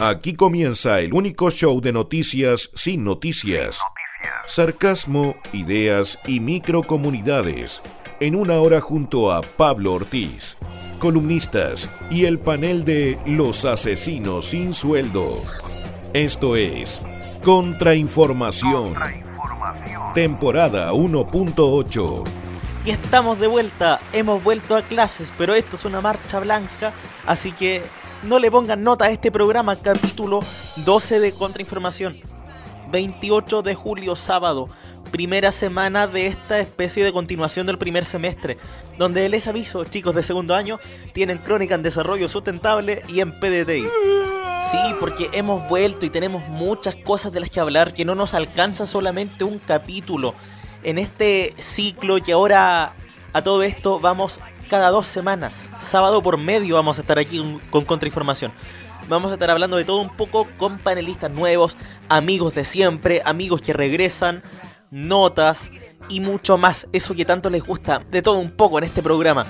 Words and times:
Aquí 0.00 0.34
comienza 0.34 0.98
el 0.98 1.14
único 1.14 1.50
show 1.52 1.80
de 1.80 1.92
noticias 1.92 2.70
sin 2.74 3.04
noticias. 3.04 3.78
Sarcasmo, 4.44 5.36
ideas 5.52 6.18
y 6.26 6.40
microcomunidades. 6.40 7.80
En 8.18 8.34
una 8.34 8.58
hora 8.58 8.80
junto 8.80 9.30
a 9.30 9.40
Pablo 9.40 9.92
Ortiz, 9.92 10.56
columnistas 10.98 11.88
y 12.10 12.24
el 12.24 12.40
panel 12.40 12.84
de 12.84 13.20
Los 13.24 13.64
Asesinos 13.64 14.46
sin 14.46 14.74
Sueldo. 14.74 15.40
Esto 16.12 16.56
es 16.56 17.00
Contrainformación. 17.44 18.94
Temporada 20.12 20.92
1.8. 20.92 22.24
Y 22.84 22.90
estamos 22.90 23.38
de 23.38 23.46
vuelta, 23.46 24.00
hemos 24.12 24.42
vuelto 24.42 24.76
a 24.76 24.82
clases, 24.82 25.30
pero 25.38 25.54
esto 25.54 25.76
es 25.76 25.84
una 25.84 26.00
marcha 26.00 26.40
blanca, 26.40 26.92
así 27.26 27.52
que 27.52 27.82
no 28.24 28.38
le 28.38 28.50
pongan 28.50 28.82
nota 28.82 29.06
a 29.06 29.10
este 29.10 29.30
programa, 29.30 29.76
capítulo 29.76 30.40
12 30.84 31.20
de 31.20 31.32
Contrainformación. 31.32 32.16
28 32.90 33.62
de 33.62 33.74
julio, 33.74 34.16
sábado, 34.16 34.68
primera 35.10 35.52
semana 35.52 36.06
de 36.06 36.26
esta 36.26 36.58
especie 36.58 37.04
de 37.04 37.12
continuación 37.12 37.66
del 37.66 37.78
primer 37.78 38.04
semestre, 38.04 38.56
donde 38.98 39.28
les 39.28 39.46
aviso, 39.46 39.84
chicos 39.84 40.14
de 40.14 40.22
segundo 40.22 40.54
año, 40.54 40.78
tienen 41.12 41.38
crónica 41.38 41.74
en 41.74 41.82
desarrollo 41.82 42.28
sustentable 42.28 43.02
y 43.08 43.20
en 43.20 43.32
PDTI. 43.38 43.84
Sí, 44.70 44.94
porque 45.00 45.28
hemos 45.32 45.68
vuelto 45.68 46.06
y 46.06 46.10
tenemos 46.10 46.46
muchas 46.48 46.96
cosas 46.96 47.32
de 47.32 47.40
las 47.40 47.50
que 47.50 47.60
hablar, 47.60 47.92
que 47.92 48.04
no 48.04 48.14
nos 48.14 48.32
alcanza 48.32 48.86
solamente 48.86 49.44
un 49.44 49.58
capítulo. 49.58 50.34
En 50.82 50.98
este 50.98 51.54
ciclo 51.58 52.18
y 52.18 52.30
ahora 52.30 52.94
a 53.32 53.42
todo 53.42 53.62
esto 53.62 54.00
vamos 54.00 54.40
cada 54.68 54.90
dos 54.90 55.06
semanas. 55.06 55.68
Sábado 55.80 56.22
por 56.22 56.38
medio 56.38 56.74
vamos 56.74 56.98
a 56.98 57.02
estar 57.02 57.18
aquí 57.18 57.58
con 57.70 57.84
Contrainformación. 57.84 58.52
Vamos 59.08 59.30
a 59.30 59.34
estar 59.34 59.50
hablando 59.50 59.76
de 59.76 59.84
todo 59.84 59.98
un 59.98 60.16
poco 60.16 60.46
con 60.56 60.78
panelistas 60.78 61.30
nuevos, 61.30 61.76
amigos 62.08 62.54
de 62.54 62.64
siempre, 62.64 63.20
amigos 63.24 63.60
que 63.60 63.74
regresan, 63.74 64.42
notas 64.90 65.70
y 66.08 66.20
mucho 66.20 66.56
más. 66.56 66.86
Eso 66.92 67.14
que 67.14 67.24
tanto 67.24 67.50
les 67.50 67.62
gusta, 67.62 68.02
de 68.10 68.22
todo 68.22 68.38
un 68.38 68.50
poco 68.50 68.78
en 68.78 68.84
este 68.84 69.02
programa. 69.02 69.46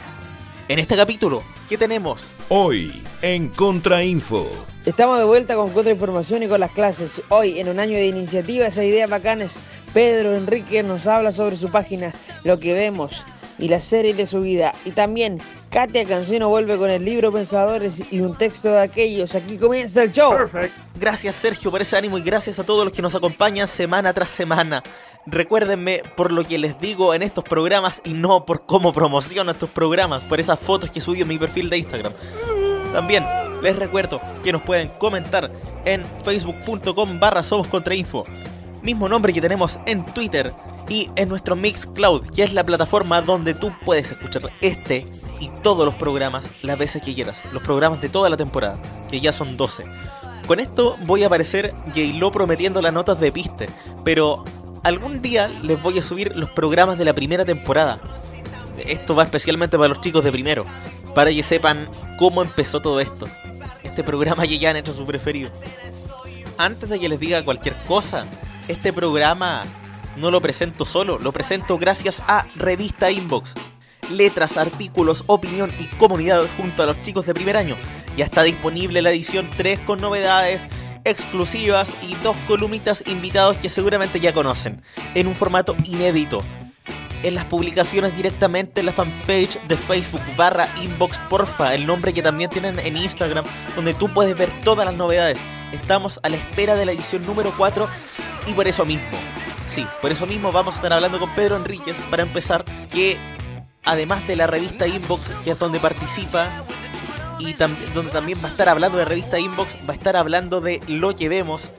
En 0.66 0.78
este 0.78 0.97
capítulo, 0.97 1.42
¿qué 1.69 1.78
tenemos? 1.78 2.34
Hoy, 2.48 3.02
en 3.22 3.48
Contrainfo. 3.48 4.48
Estamos 4.84 5.19
de 5.19 5.24
vuelta 5.24 5.55
con 5.55 5.70
Contrainformación 5.70 6.42
y 6.42 6.48
con 6.48 6.61
las 6.61 6.70
clases. 6.70 7.22
Hoy, 7.28 7.61
en 7.61 7.69
un 7.69 7.78
año 7.78 7.96
de 7.96 8.06
iniciativas 8.06 8.77
e 8.78 8.86
ideas 8.86 9.08
bacanas, 9.08 9.61
Pedro 9.92 10.34
Enrique 10.34 10.83
nos 10.83 11.06
habla 11.06 11.33
sobre 11.33 11.56
su 11.56 11.70
página 11.70 12.12
Lo 12.42 12.58
que 12.58 12.72
vemos 12.72 13.24
y 13.58 13.69
la 13.69 13.80
serie 13.80 14.14
de 14.14 14.27
su 14.27 14.41
vida. 14.41 14.74
Y 14.84 14.91
también 14.91 15.41
Katia 15.70 16.05
Cancino 16.05 16.48
vuelve 16.48 16.77
con 16.77 16.91
el 16.91 17.05
libro 17.05 17.33
Pensadores 17.33 18.02
y 18.11 18.20
un 18.20 18.36
texto 18.36 18.70
de 18.70 18.80
aquellos. 18.80 19.34
Aquí 19.34 19.56
comienza 19.56 20.02
el 20.02 20.12
show. 20.12 20.34
Gracias 20.98 21.36
Sergio 21.36 21.70
por 21.70 21.83
ese 21.83 21.96
ánimo 21.96 22.19
y 22.19 22.22
gracias 22.22 22.58
a 22.58 22.64
todos 22.64 22.84
los 22.84 22.92
que 22.92 23.02
nos 23.02 23.14
acompañan 23.14 23.69
semana 23.69 24.12
tras 24.12 24.30
semana. 24.30 24.83
Recuérdenme 25.27 26.02
por 26.16 26.30
lo 26.30 26.46
que 26.46 26.58
les 26.58 26.78
digo 26.78 27.14
en 27.14 27.22
estos 27.22 27.44
programas 27.44 28.02
y 28.05 28.12
no 28.12 28.44
por 28.44 28.66
cómo 28.66 28.92
promociono 28.92 29.52
estos 29.52 29.70
programas, 29.70 30.22
por 30.24 30.39
esas 30.39 30.61
fotos 30.61 30.91
que 30.91 31.00
subí 31.00 31.22
en 31.22 31.28
mi 31.28 31.39
perfil 31.39 31.70
de 31.70 31.78
Instagram. 31.78 32.12
También 32.92 33.24
les 33.62 33.74
recuerdo 33.77 34.20
que 34.42 34.52
nos 34.52 34.62
pueden 34.62 34.89
comentar 34.98 35.50
en 35.84 36.05
facebook.com 36.24 37.18
barra 37.18 37.42
somos 37.42 37.68
Mismo 38.83 39.08
nombre 39.08 39.33
que 39.33 39.41
tenemos 39.41 39.78
en 39.86 40.05
Twitter 40.05 40.52
y 40.88 41.10
en 41.16 41.28
nuestro 41.28 41.56
Mixcloud, 41.56 42.30
que 42.30 42.42
es 42.42 42.52
la 42.52 42.64
plataforma 42.64 43.22
donde 43.22 43.54
tú 43.54 43.72
puedes 43.84 44.10
escuchar 44.10 44.50
este 44.60 45.06
y 45.40 45.48
todos 45.62 45.86
los 45.86 45.94
programas 45.94 46.46
las 46.62 46.78
veces 46.78 47.02
que 47.02 47.14
quieras. 47.14 47.40
Los 47.52 47.62
programas 47.62 48.00
de 48.00 48.08
toda 48.08 48.28
la 48.28 48.36
temporada, 48.36 48.78
que 49.10 49.20
ya 49.20 49.32
son 49.32 49.56
12. 49.56 49.84
Con 50.46 50.60
esto 50.60 50.96
voy 51.05 51.22
a 51.22 51.27
aparecer 51.27 51.72
J-Lo 51.94 52.30
prometiendo 52.30 52.82
las 52.82 52.92
notas 52.92 53.18
de 53.18 53.32
piste, 53.32 53.68
pero 54.05 54.44
algún 54.82 55.22
día 55.22 55.48
les 55.62 55.80
voy 55.82 55.98
a 55.98 56.02
subir 56.02 56.36
los 56.36 56.50
programas 56.50 56.98
de 56.98 57.06
la 57.06 57.14
primera 57.14 57.44
temporada. 57.44 57.98
Esto 58.77 59.14
va 59.14 59.24
especialmente 59.24 59.78
para 59.78 59.89
los 59.89 60.02
chicos 60.02 60.23
de 60.23 60.33
primero, 60.33 60.67
para 61.14 61.30
que 61.30 61.42
sepan 61.42 61.89
cómo 62.18 62.42
empezó 62.42 62.83
todo 62.83 63.00
esto. 63.00 63.27
Este 63.83 64.02
programa 64.02 64.44
ya 64.44 64.70
han 64.70 64.77
hecho 64.77 64.92
su 64.92 65.05
preferido. 65.06 65.50
Antes 66.58 66.89
de 66.89 67.00
que 67.00 67.08
les 67.08 67.18
diga 67.18 67.44
cualquier 67.44 67.74
cosa, 67.86 68.27
este 68.68 68.92
programa 68.92 69.64
no 70.17 70.30
lo 70.30 70.41
presento 70.41 70.85
solo, 70.85 71.19
lo 71.19 71.33
presento 71.33 71.79
gracias 71.79 72.23
a 72.27 72.47
Revista 72.57 73.11
Inbox. 73.11 73.55
Letras, 74.11 74.57
artículos, 74.57 75.25
opinión 75.27 75.73
y 75.79 75.86
comunidad 75.97 76.45
junto 76.57 76.83
a 76.83 76.86
los 76.86 77.01
chicos 77.02 77.27
de 77.27 77.35
primer 77.35 77.57
año. 77.57 77.77
Ya 78.17 78.24
está 78.24 78.42
disponible 78.42 79.03
la 79.03 79.11
edición 79.11 79.51
3 79.57 79.80
con 79.80 80.01
novedades 80.01 80.67
exclusivas 81.05 81.89
y 82.03 82.14
dos 82.17 82.36
columnitas 82.47 83.05
invitados 83.07 83.57
que 83.58 83.69
seguramente 83.69 84.20
ya 84.20 84.33
conocen, 84.33 84.83
en 85.14 85.27
un 85.27 85.35
formato 85.35 85.74
inédito. 85.85 86.39
En 87.23 87.35
las 87.35 87.47
publicaciones 87.47 88.14
directamente 88.14 88.80
en 88.80 88.86
la 88.86 88.92
fanpage 88.92 89.58
de 89.67 89.77
Facebook 89.77 90.20
barra 90.36 90.69
inbox 90.83 91.17
porfa, 91.30 91.74
el 91.74 91.86
nombre 91.86 92.13
que 92.13 92.23
también 92.23 92.51
tienen 92.51 92.79
en 92.79 92.97
Instagram, 92.97 93.45
donde 93.74 93.95
tú 93.95 94.08
puedes 94.08 94.36
ver 94.36 94.51
todas 94.63 94.85
las 94.85 94.95
novedades. 94.95 95.39
Estamos 95.73 96.20
a 96.23 96.29
la 96.29 96.36
espera 96.36 96.74
de 96.77 96.85
la 96.85 96.92
edición 96.92 97.24
número 97.27 97.53
4 97.57 97.89
y 98.47 98.53
por 98.53 98.69
eso 98.69 98.85
mismo 98.85 99.19
Sí, 99.74 99.85
por 100.01 100.12
eso 100.12 100.24
mismo 100.24 100.52
vamos 100.52 100.74
a 100.74 100.77
estar 100.77 100.92
hablando 100.92 101.18
con 101.18 101.35
Pedro 101.35 101.57
Enríquez 101.57 101.96
para 102.08 102.23
empezar, 102.23 102.64
que 102.92 103.18
además 103.83 104.24
de 104.29 104.36
la 104.36 104.46
revista 104.46 104.86
Inbox, 104.86 105.23
que 105.42 105.51
es 105.51 105.58
donde 105.58 105.80
participa, 105.80 106.48
y 107.40 107.55
donde 107.55 108.12
también 108.12 108.39
va 108.40 108.46
a 108.46 108.51
estar 108.52 108.68
hablando 108.68 108.98
de 108.98 109.05
revista 109.05 109.40
Inbox, 109.40 109.74
va 109.89 109.95
a 109.95 109.96
estar 109.96 110.14
hablando 110.14 110.61
de 110.61 110.80
Lo 110.86 111.17
que 111.17 111.29
vemos, 111.29 111.70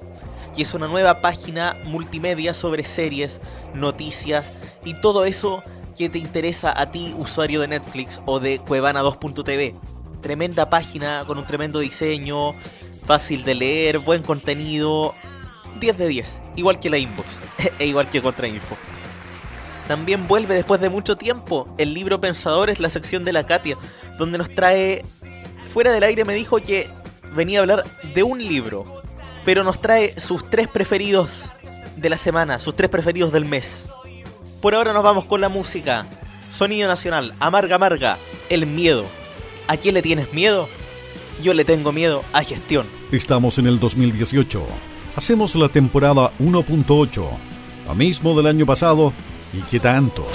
que 0.53 0.63
es 0.63 0.73
una 0.73 0.89
nueva 0.89 1.21
página 1.21 1.77
multimedia 1.85 2.53
sobre 2.53 2.83
series, 2.83 3.39
noticias 3.73 4.51
y 4.83 4.95
todo 4.99 5.23
eso 5.23 5.63
que 5.97 6.09
te 6.09 6.19
interesa 6.19 6.77
a 6.77 6.91
ti, 6.91 7.15
usuario 7.17 7.61
de 7.61 7.69
Netflix 7.69 8.19
o 8.25 8.41
de 8.41 8.59
Cuevana2.tv. 8.59 9.73
Tremenda 10.21 10.69
página 10.69 11.23
con 11.25 11.37
un 11.37 11.47
tremendo 11.47 11.79
diseño, 11.79 12.51
fácil 13.05 13.45
de 13.45 13.55
leer, 13.55 13.99
buen 13.99 14.21
contenido, 14.21 15.15
10 15.79 15.97
de 15.97 16.07
10, 16.07 16.41
igual 16.55 16.79
que 16.79 16.89
la 16.89 16.97
inbox, 16.97 17.27
e 17.79 17.85
igual 17.85 18.09
que 18.09 18.21
Contrainfo. 18.21 18.75
También 19.87 20.27
vuelve 20.27 20.55
después 20.55 20.81
de 20.81 20.89
mucho 20.89 21.15
tiempo 21.15 21.67
el 21.77 21.93
libro 21.93 22.19
Pensadores, 22.19 22.79
la 22.79 22.89
sección 22.89 23.23
de 23.23 23.33
la 23.33 23.45
Katia, 23.45 23.77
donde 24.17 24.37
nos 24.37 24.49
trae. 24.49 25.05
Fuera 25.67 25.91
del 25.91 26.03
aire 26.03 26.25
me 26.25 26.33
dijo 26.33 26.57
que 26.57 26.89
venía 27.35 27.59
a 27.59 27.61
hablar 27.61 27.83
de 28.15 28.23
un 28.23 28.39
libro, 28.39 28.85
pero 29.43 29.63
nos 29.63 29.81
trae 29.81 30.19
sus 30.19 30.49
tres 30.49 30.67
preferidos 30.67 31.49
de 31.97 32.09
la 32.09 32.17
semana, 32.17 32.57
sus 32.59 32.75
tres 32.75 32.89
preferidos 32.89 33.31
del 33.31 33.45
mes. 33.45 33.87
Por 34.61 34.73
ahora 34.73 34.93
nos 34.93 35.03
vamos 35.03 35.25
con 35.25 35.41
la 35.41 35.49
música. 35.49 36.05
Sonido 36.51 36.87
nacional, 36.87 37.33
amarga 37.39 37.75
amarga, 37.75 38.17
el 38.49 38.65
miedo. 38.65 39.05
¿A 39.67 39.77
quién 39.77 39.93
le 39.93 40.01
tienes 40.01 40.33
miedo? 40.33 40.69
Yo 41.41 41.53
le 41.53 41.65
tengo 41.65 41.91
miedo 41.91 42.23
a 42.31 42.43
gestión. 42.43 42.87
Estamos 43.11 43.57
en 43.57 43.67
el 43.67 43.79
2018 43.79 44.65
hacemos 45.15 45.55
la 45.55 45.69
temporada 45.69 46.31
1.8, 46.39 47.29
lo 47.87 47.95
mismo 47.95 48.35
del 48.35 48.47
año 48.47 48.65
pasado 48.65 49.13
y 49.53 49.61
qué 49.61 49.79
tanto. 49.79 50.27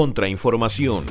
Contrainformación. 0.00 1.04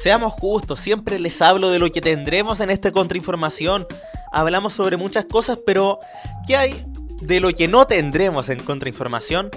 Seamos 0.00 0.34
justos, 0.34 0.78
siempre 0.78 1.18
les 1.18 1.42
hablo 1.42 1.70
de 1.70 1.80
lo 1.80 1.90
que 1.90 2.00
tendremos 2.00 2.60
en 2.60 2.70
este 2.70 2.92
Contrainformación. 2.92 3.88
Hablamos 4.30 4.72
sobre 4.72 4.96
muchas 4.96 5.26
cosas, 5.26 5.58
pero 5.66 5.98
¿qué 6.46 6.56
hay 6.56 6.86
de 7.22 7.40
lo 7.40 7.52
que 7.52 7.66
no 7.66 7.88
tendremos 7.88 8.50
en 8.50 8.60
Contrainformación? 8.60 9.50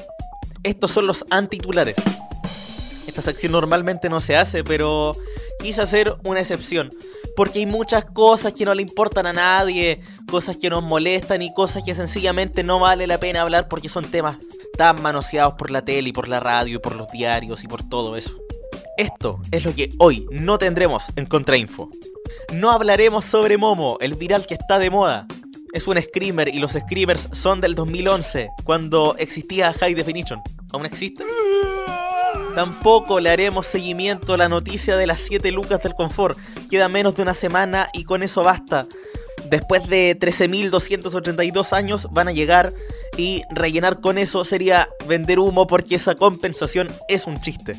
Estos 0.63 0.89
son 0.89 1.05
los 1.05 1.23
antitulares. 1.29 1.97
Esta 3.17 3.31
sección 3.31 3.53
normalmente 3.53 4.09
no 4.09 4.21
se 4.21 4.35
hace, 4.35 4.63
pero 4.63 5.15
quise 5.57 5.81
hacer 5.81 6.15
una 6.23 6.39
excepción. 6.39 6.91
Porque 7.35 7.57
hay 7.57 7.65
muchas 7.65 8.05
cosas 8.05 8.53
que 8.53 8.63
no 8.63 8.75
le 8.75 8.83
importan 8.83 9.25
a 9.25 9.33
nadie, 9.33 10.01
cosas 10.29 10.57
que 10.57 10.69
nos 10.69 10.83
molestan 10.83 11.41
y 11.41 11.51
cosas 11.51 11.83
que 11.83 11.95
sencillamente 11.95 12.63
no 12.63 12.79
vale 12.79 13.07
la 13.07 13.17
pena 13.17 13.41
hablar 13.41 13.69
porque 13.69 13.89
son 13.89 14.05
temas 14.05 14.37
tan 14.77 15.01
manoseados 15.01 15.55
por 15.55 15.71
la 15.71 15.83
tele 15.83 16.09
y 16.09 16.11
por 16.13 16.27
la 16.27 16.39
radio 16.39 16.75
y 16.75 16.79
por 16.79 16.95
los 16.95 17.07
diarios 17.07 17.63
y 17.63 17.67
por 17.67 17.89
todo 17.89 18.15
eso. 18.15 18.37
Esto 18.97 19.41
es 19.49 19.65
lo 19.65 19.73
que 19.73 19.89
hoy 19.97 20.27
no 20.29 20.59
tendremos 20.59 21.05
en 21.15 21.25
Contrainfo. 21.25 21.89
No 22.53 22.69
hablaremos 22.69 23.25
sobre 23.25 23.57
Momo, 23.57 23.97
el 23.99 24.13
viral 24.13 24.45
que 24.45 24.53
está 24.53 24.77
de 24.77 24.91
moda. 24.91 25.25
Es 25.73 25.87
un 25.87 25.99
screamer 25.99 26.49
y 26.49 26.59
los 26.59 26.73
screamers 26.73 27.29
son 27.31 27.61
del 27.61 27.73
2011, 27.73 28.49
cuando 28.63 29.15
existía 29.17 29.73
High 29.73 29.95
Definition. 29.95 30.39
¿Aún 30.71 30.85
existe? 30.85 31.23
Tampoco 32.57 33.19
le 33.19 33.29
haremos 33.29 33.67
seguimiento 33.67 34.33
a 34.33 34.37
la 34.37 34.49
noticia 34.49 34.97
de 34.97 35.05
las 35.05 35.19
7 35.19 35.51
lucas 35.51 35.83
del 35.83 35.93
confort. 35.93 36.39
Queda 36.71 36.89
menos 36.89 37.15
de 37.15 37.21
una 37.21 37.35
semana 37.35 37.91
y 37.93 38.03
con 38.03 38.23
eso 38.23 38.41
basta. 38.41 38.87
Después 39.51 39.87
de 39.87 40.17
13.282 40.19 41.71
años 41.73 42.07
van 42.09 42.29
a 42.29 42.31
llegar 42.31 42.73
y 43.15 43.43
rellenar 43.51 44.01
con 44.01 44.17
eso 44.17 44.43
sería 44.43 44.89
vender 45.07 45.37
humo 45.37 45.67
porque 45.67 45.93
esa 45.93 46.15
compensación 46.15 46.87
es 47.07 47.27
un 47.27 47.39
chiste. 47.39 47.75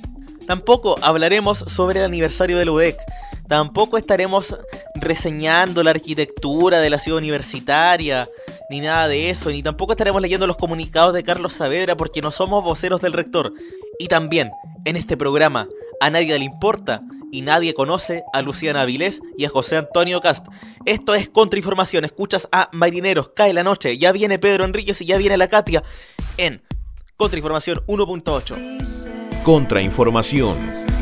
Tampoco 0.46 0.96
hablaremos 1.02 1.58
sobre 1.58 1.98
el 1.98 2.04
aniversario 2.04 2.56
del 2.56 2.70
UDEC. 2.70 2.98
Tampoco 3.48 3.98
estaremos 3.98 4.56
reseñando 4.94 5.82
la 5.82 5.90
arquitectura 5.90 6.78
de 6.78 6.90
la 6.90 7.00
ciudad 7.00 7.18
universitaria, 7.18 8.28
ni 8.68 8.80
nada 8.80 9.08
de 9.08 9.30
eso, 9.30 9.50
ni 9.50 9.62
tampoco 9.62 9.92
estaremos 9.92 10.20
leyendo 10.20 10.46
los 10.46 10.56
comunicados 10.56 11.14
de 11.14 11.22
Carlos 11.22 11.54
Saavedra 11.54 11.96
porque 11.96 12.20
no 12.20 12.30
somos 12.30 12.62
voceros 12.62 13.00
del 13.00 13.14
rector. 13.14 13.52
Y 13.98 14.08
también, 14.08 14.50
en 14.84 14.96
este 14.96 15.16
programa, 15.16 15.68
a 16.00 16.10
nadie 16.10 16.38
le 16.38 16.44
importa 16.44 17.02
y 17.32 17.42
nadie 17.42 17.74
conoce 17.74 18.24
a 18.32 18.42
Luciana 18.42 18.82
Avilés 18.82 19.20
y 19.36 19.44
a 19.44 19.48
José 19.48 19.76
Antonio 19.76 20.20
Cast. 20.20 20.46
Esto 20.84 21.14
es 21.14 21.28
Contrainformación, 21.28 22.04
escuchas 22.04 22.48
a 22.52 22.68
Marineros, 22.72 23.30
cae 23.34 23.52
la 23.52 23.62
noche, 23.62 23.98
ya 23.98 24.12
viene 24.12 24.38
Pedro 24.38 24.64
Enríquez 24.64 25.00
y 25.00 25.06
ya 25.06 25.16
viene 25.16 25.36
la 25.36 25.48
Katia 25.48 25.82
en 26.36 26.62
Contrainformación 27.16 27.84
1.8. 27.86 29.42
Contrainformación 29.42 30.97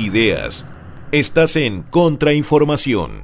ideas. 0.00 0.64
Estás 1.12 1.56
en 1.56 1.82
Contrainformación. 1.82 3.22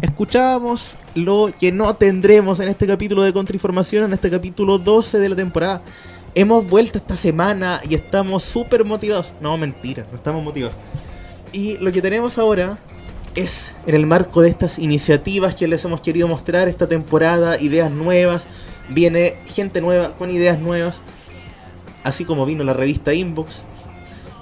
Escuchábamos 0.00 0.96
lo 1.14 1.50
que 1.58 1.72
no 1.72 1.96
tendremos 1.96 2.60
en 2.60 2.68
este 2.68 2.86
capítulo 2.86 3.22
de 3.22 3.32
Contrainformación, 3.32 4.04
en 4.04 4.12
este 4.12 4.30
capítulo 4.30 4.78
12 4.78 5.18
de 5.18 5.28
la 5.30 5.36
temporada. 5.36 5.82
Hemos 6.34 6.68
vuelto 6.68 6.98
esta 6.98 7.16
semana 7.16 7.80
y 7.88 7.94
estamos 7.94 8.42
súper 8.42 8.84
motivados. 8.84 9.32
No, 9.40 9.56
mentira, 9.56 10.04
no 10.10 10.16
estamos 10.16 10.44
motivados. 10.44 10.76
Y 11.52 11.78
lo 11.78 11.90
que 11.90 12.02
tenemos 12.02 12.36
ahora 12.36 12.78
es, 13.34 13.72
en 13.86 13.94
el 13.94 14.06
marco 14.06 14.42
de 14.42 14.50
estas 14.50 14.78
iniciativas 14.78 15.54
que 15.54 15.68
les 15.68 15.84
hemos 15.84 16.00
querido 16.00 16.28
mostrar 16.28 16.68
esta 16.68 16.86
temporada, 16.86 17.60
ideas 17.60 17.90
nuevas. 17.90 18.46
Viene 18.90 19.36
gente 19.46 19.80
nueva 19.80 20.10
con 20.18 20.30
ideas 20.30 20.58
nuevas. 20.58 21.00
Así 22.02 22.26
como 22.26 22.44
vino 22.44 22.62
la 22.64 22.74
revista 22.74 23.14
Inbox, 23.14 23.62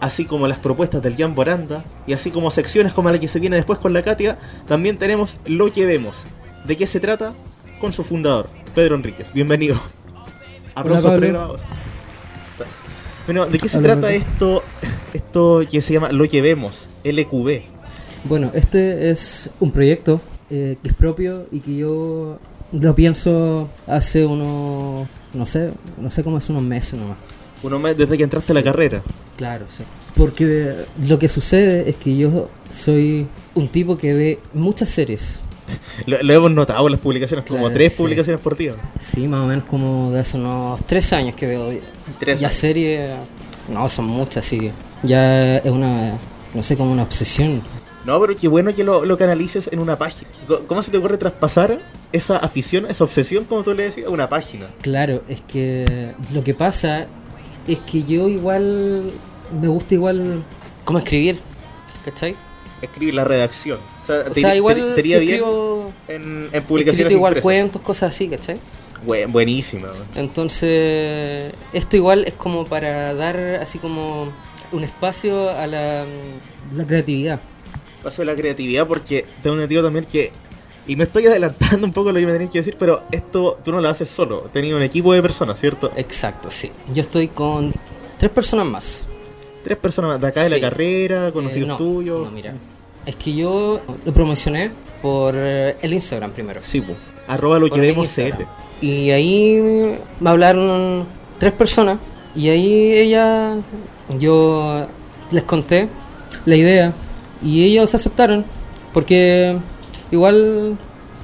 así 0.03 0.25
como 0.25 0.49
las 0.49 0.59
propuestas 0.59 1.01
del 1.01 1.17
Jan 1.17 1.35
Boranda, 1.37 1.85
y 2.09 2.13
así 2.13 2.33
como 2.33 2.51
secciones 2.51 2.93
como 2.93 3.09
la 3.11 3.21
que 3.21 3.29
se 3.29 3.39
viene 3.39 3.55
después 3.55 3.79
con 3.79 3.93
la 3.93 4.03
Katia, 4.03 4.37
también 4.67 4.99
tenemos 4.99 5.37
lo 5.47 5.73
que 5.73 5.87
vemos. 5.87 6.25
¿De 6.67 6.77
qué 6.77 6.89
se 6.89 6.99
trata? 6.99 7.35
Con 7.81 7.93
su 7.93 8.03
fundador, 8.03 8.49
Pedro 8.75 8.97
Enríquez. 8.97 9.33
Bienvenido. 9.33 9.81
Aplausos 10.75 11.13
pregrabados. 11.13 11.61
Bueno, 13.27 13.47
¿de 13.47 13.59
qué 13.59 13.69
se 13.69 13.79
trata 13.79 14.13
esto, 14.13 14.65
esto 15.15 15.63
que 15.71 15.81
se 15.81 15.93
llama 15.93 16.11
Lo 16.11 16.29
que 16.29 16.43
vemos, 16.43 16.89
LQB? 17.05 17.63
Bueno, 18.25 18.51
este 18.55 19.11
es 19.11 19.51
un 19.61 19.71
proyecto 19.71 20.21
eh, 20.51 20.79
que 20.83 20.89
es 20.89 20.95
propio 20.95 21.47
y 21.53 21.61
que 21.61 21.77
yo 21.77 22.41
lo 22.73 22.95
pienso 22.97 23.71
hace 23.87 24.27
unos, 24.27 25.07
no 25.33 25.47
sé, 25.47 25.71
no 25.97 26.11
sé 26.11 26.25
cómo 26.25 26.39
es 26.39 26.49
unos 26.49 26.65
meses 26.65 26.99
nomás. 26.99 27.19
Uno 27.63 27.79
mes 27.79 27.97
desde 27.97 28.17
que 28.17 28.25
entraste 28.25 28.53
a 28.53 28.55
la 28.55 28.63
carrera. 28.63 29.03
Claro, 29.37 29.67
sí. 29.69 29.85
Porque 30.17 30.75
lo 31.07 31.19
que 31.19 31.29
sucede 31.29 31.89
es 31.89 31.97
que 31.97 32.17
yo 32.17 32.49
soy 32.73 33.27
un 33.55 33.69
tipo 33.69 33.97
que 33.97 34.15
ve 34.15 34.39
muchas 34.53 34.91
series. 34.91 35.41
Lo, 36.07 36.23
lo 36.23 36.33
hemos 36.33 36.51
notado 36.51 36.87
en 36.87 36.93
las 36.93 37.01
publicaciones, 37.01 37.47
como 37.47 37.71
tres 37.71 37.93
sí. 37.93 38.03
publicaciones 38.03 38.41
por 38.41 38.57
día. 38.57 38.75
Sí, 39.15 39.29
más 39.29 39.45
o 39.45 39.49
menos 39.49 39.65
como 39.65 40.11
de 40.11 40.21
hace 40.21 40.37
unos 40.37 40.85
tres 40.85 41.13
años 41.13 41.37
que 41.37 41.47
veo. 41.47 41.71
Tres 42.19 42.41
ya 42.41 42.51
series, 42.51 43.17
no, 43.69 43.89
son 43.89 44.07
muchas, 44.07 44.45
sí. 44.45 44.71
Ya 45.03 45.59
es 45.59 45.71
una, 45.71 46.19
no 46.53 46.63
sé, 46.63 46.77
como 46.77 46.93
una 46.93 47.05
obsesión. 47.05 47.63
No, 48.05 48.21
pero 48.21 48.35
qué 48.37 48.49
bueno 48.49 48.75
que 48.75 48.83
lo, 48.83 49.05
lo 49.05 49.17
canalices 49.17 49.69
en 49.73 49.79
una 49.79 49.97
página. 49.97 50.29
¿Cómo 50.67 50.83
se 50.83 50.91
te 50.91 50.99
ocurre 50.99 51.17
traspasar 51.19 51.81
esa 52.13 52.37
afición, 52.37 52.87
esa 52.87 53.05
obsesión, 53.05 53.45
como 53.45 53.63
tú 53.63 53.73
le 53.75 53.85
decías, 53.85 54.09
a 54.09 54.11
una 54.11 54.29
página? 54.29 54.67
Claro, 54.81 55.23
es 55.29 55.41
que 55.43 56.13
lo 56.33 56.43
que 56.43 56.53
pasa 56.53 57.07
es 57.67 57.79
que 57.81 58.03
yo 58.05 58.29
igual 58.29 59.11
me 59.61 59.69
gusta 59.69 59.95
igual 59.95 60.43
cómo 60.85 60.99
escribir, 60.99 61.39
¿cachai? 62.05 62.37
Escribir 62.81 63.15
la 63.15 63.25
redacción. 63.25 63.79
O 64.03 64.07
sea, 64.07 64.17
O 64.21 64.31
te, 64.33 64.41
sea, 64.41 64.51
te- 64.51 64.57
igual 64.57 64.93
te 64.97 65.03
si 65.03 65.13
escribo, 65.15 65.93
en, 66.09 66.23
en 66.23 66.45
escrito 66.47 66.67
publicaciones 66.67 67.13
igual 67.13 67.31
impresas. 67.33 67.43
cuentos, 67.43 67.83
cosas 67.83 68.15
así, 68.15 68.29
¿cachai? 68.29 68.59
Buen- 69.07 69.31
buenísima. 69.33 69.89
Entonces, 70.17 71.53
esto 71.73 71.97
igual 71.97 72.25
es 72.27 72.35
como 72.35 72.65
para 72.67 73.15
dar 73.15 73.37
así 73.63 73.79
como 73.79 74.33
un 74.73 74.85
espacio 74.85 75.51
a 75.51 75.67
la, 75.67 76.05
la 76.75 76.87
creatividad. 76.87 77.41
Paso 78.03 78.23
de 78.23 78.27
la 78.27 78.35
creatividad 78.35 78.87
porque 78.89 79.25
tengo 79.43 79.57
un 79.57 79.69
tío 79.69 79.83
también 79.83 80.05
que... 80.05 80.33
Y 80.87 80.97
me 80.97 81.05
estoy 81.05 81.27
adelantando 81.27 81.87
un 81.87 81.93
poco 81.93 82.11
lo 82.11 82.19
que 82.19 82.27
me 82.27 82.33
tenías 82.33 82.51
que 82.51 82.59
decir, 82.59 82.77
pero 82.79 83.03
esto 83.13 83.59
tú 83.65 83.71
no 83.71 83.81
lo 83.81 83.89
haces 83.89 84.09
solo. 84.09 84.49
Tenía 84.53 84.75
un 84.75 84.83
equipo 84.83 85.13
de 85.13 85.23
personas, 85.23 85.59
¿cierto? 85.61 85.93
Exacto, 85.97 86.51
sí. 86.51 86.73
Yo 86.93 87.03
estoy 87.03 87.29
con 87.29 87.73
tres 88.19 88.31
personas 88.31 88.67
más. 88.67 89.05
Tres 89.63 89.79
personas 89.79 90.13
más 90.13 90.21
de 90.21 90.27
acá 90.27 90.43
de 90.43 90.51
la 90.51 90.61
carrera, 90.61 91.29
Eh, 91.29 91.33
conocidos 91.33 91.69
no, 91.69 91.77
tuyos. 91.77 92.25
No, 92.27 92.33
mira. 92.33 92.55
Es 93.07 93.15
que 93.17 93.35
yo 93.35 93.81
lo 94.05 94.13
promocioné 94.13 94.73
por 95.01 95.35
eh, 95.37 95.77
el 95.83 95.93
Instagram 95.95 96.33
primero. 96.33 96.61
Sí, 96.65 96.81
pues. 96.81 96.99
Arroba 97.29 97.59
lo 97.61 97.67
que 97.67 97.71
por 97.71 97.81
vemos. 97.81 98.11
CL. 98.13 98.45
Y 98.81 99.11
ahí 99.11 99.97
me 100.19 100.31
hablaron 100.31 101.07
tres 101.39 101.53
personas. 101.53 101.99
Y 102.35 102.49
ahí 102.49 102.93
ella, 102.93 103.57
yo 104.19 104.87
les 105.31 105.43
conté 105.45 105.89
la 106.45 106.57
idea. 106.57 106.93
Y 107.41 107.65
ellos 107.65 107.95
aceptaron. 107.95 108.45
Porque 108.93 109.57
igual 110.13 110.79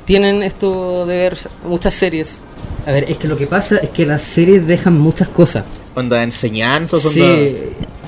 tienen 0.04 0.42
esto 0.42 1.06
de 1.06 1.16
ver 1.16 1.38
muchas 1.64 1.94
series. 1.94 2.42
A 2.86 2.92
ver, 2.92 3.04
es 3.04 3.18
que 3.18 3.28
lo 3.28 3.36
que 3.36 3.46
pasa 3.46 3.76
es 3.76 3.90
que 3.90 4.06
las 4.06 4.22
series 4.22 4.66
dejan 4.66 4.98
muchas 4.98 5.28
cosas. 5.28 5.64
Onda 5.94 6.22
enseñanzas, 6.22 7.04
onda... 7.04 7.12
Sí, 7.12 7.56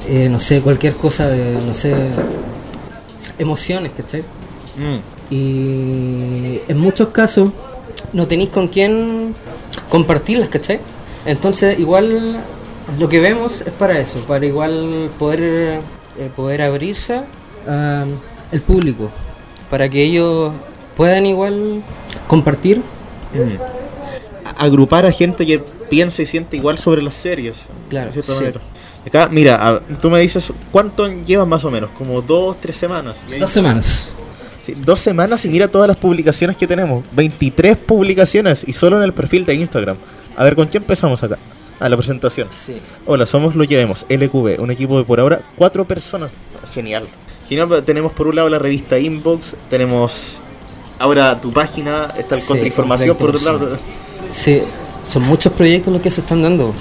eh, 0.08 0.28
no 0.30 0.40
sé, 0.40 0.60
cualquier 0.60 0.94
cosa 0.94 1.28
de, 1.28 1.54
no 1.64 1.74
sé, 1.74 1.94
emociones, 3.38 3.92
¿cachai? 3.96 4.22
Mm. 4.76 5.32
Y 5.32 6.60
en 6.66 6.78
muchos 6.78 7.08
casos 7.08 7.50
no 8.12 8.26
tenéis 8.26 8.50
con 8.50 8.68
quién 8.68 9.34
compartirlas, 9.90 10.48
¿cachai? 10.48 10.80
Entonces 11.26 11.78
igual 11.78 12.42
lo 12.98 13.08
que 13.08 13.20
vemos 13.20 13.60
es 13.60 13.72
para 13.72 13.98
eso, 13.98 14.20
para 14.20 14.46
igual 14.46 15.10
poder, 15.18 15.80
eh, 16.18 16.30
poder 16.34 16.62
abrirse 16.62 17.20
al 17.66 18.60
público, 18.66 19.10
para 19.68 19.88
que 19.88 20.02
ellos 20.02 20.52
puedan 20.96 21.26
igual 21.26 21.82
compartir. 22.26 22.78
Mm. 23.32 24.50
Agrupar 24.58 25.06
a 25.06 25.12
gente 25.12 25.46
que 25.46 25.58
piensa 25.88 26.22
y 26.22 26.26
siente 26.26 26.56
igual 26.56 26.78
sobre 26.78 27.02
las 27.02 27.14
series. 27.14 27.56
Claro, 27.88 28.06
de 28.06 28.12
cierta 28.12 28.32
sí. 28.34 28.38
manera. 28.40 28.60
Acá, 29.06 29.28
mira, 29.30 29.56
a- 29.68 29.80
tú 29.80 30.10
me 30.10 30.20
dices, 30.20 30.52
¿cuánto 30.70 31.06
llevas 31.08 31.48
más 31.48 31.64
o 31.64 31.70
menos? 31.70 31.90
Como 31.96 32.20
dos, 32.20 32.56
tres 32.60 32.76
semanas. 32.76 33.14
Dos 33.38 33.50
semanas. 33.50 34.10
Sí, 34.64 34.74
dos 34.76 34.98
semanas 35.00 35.42
y 35.46 35.48
mira 35.48 35.68
todas 35.68 35.88
las 35.88 35.96
publicaciones 35.96 36.56
que 36.56 36.66
tenemos. 36.66 37.02
23 37.12 37.76
publicaciones 37.78 38.62
y 38.66 38.72
solo 38.74 38.98
en 38.98 39.04
el 39.04 39.14
perfil 39.14 39.46
de 39.46 39.54
Instagram. 39.54 39.96
A 40.36 40.44
ver, 40.44 40.54
¿con 40.54 40.68
qué 40.68 40.76
empezamos 40.78 41.22
acá? 41.22 41.38
A 41.78 41.88
la 41.88 41.96
presentación. 41.96 42.46
Sí. 42.52 42.76
Hola, 43.06 43.24
somos 43.24 43.54
lo 43.54 43.66
que 43.66 43.76
vemos, 43.76 44.04
LQB, 44.10 44.60
un 44.60 44.70
equipo 44.70 44.98
de 44.98 45.04
por 45.04 45.18
ahora 45.18 45.40
cuatro 45.56 45.86
personas. 45.86 46.30
Genial. 46.74 47.04
Genial, 47.48 47.82
tenemos 47.84 48.12
por 48.12 48.28
un 48.28 48.36
lado 48.36 48.50
la 48.50 48.58
revista 48.58 48.98
Inbox, 48.98 49.54
tenemos 49.70 50.38
ahora 51.00 51.40
tu 51.40 51.50
página, 51.52 52.12
está 52.16 52.36
el 52.36 52.42
Sí, 52.42 52.46
contrainformación 52.46 53.16
por 53.16 53.34
otro 53.34 53.52
lado. 53.52 53.78
Sí, 54.30 54.62
son 55.02 55.22
muchos 55.24 55.52
proyectos 55.52 55.92
los 55.92 56.00
que 56.02 56.10
se 56.10 56.20
están 56.20 56.42
dando. 56.42 56.72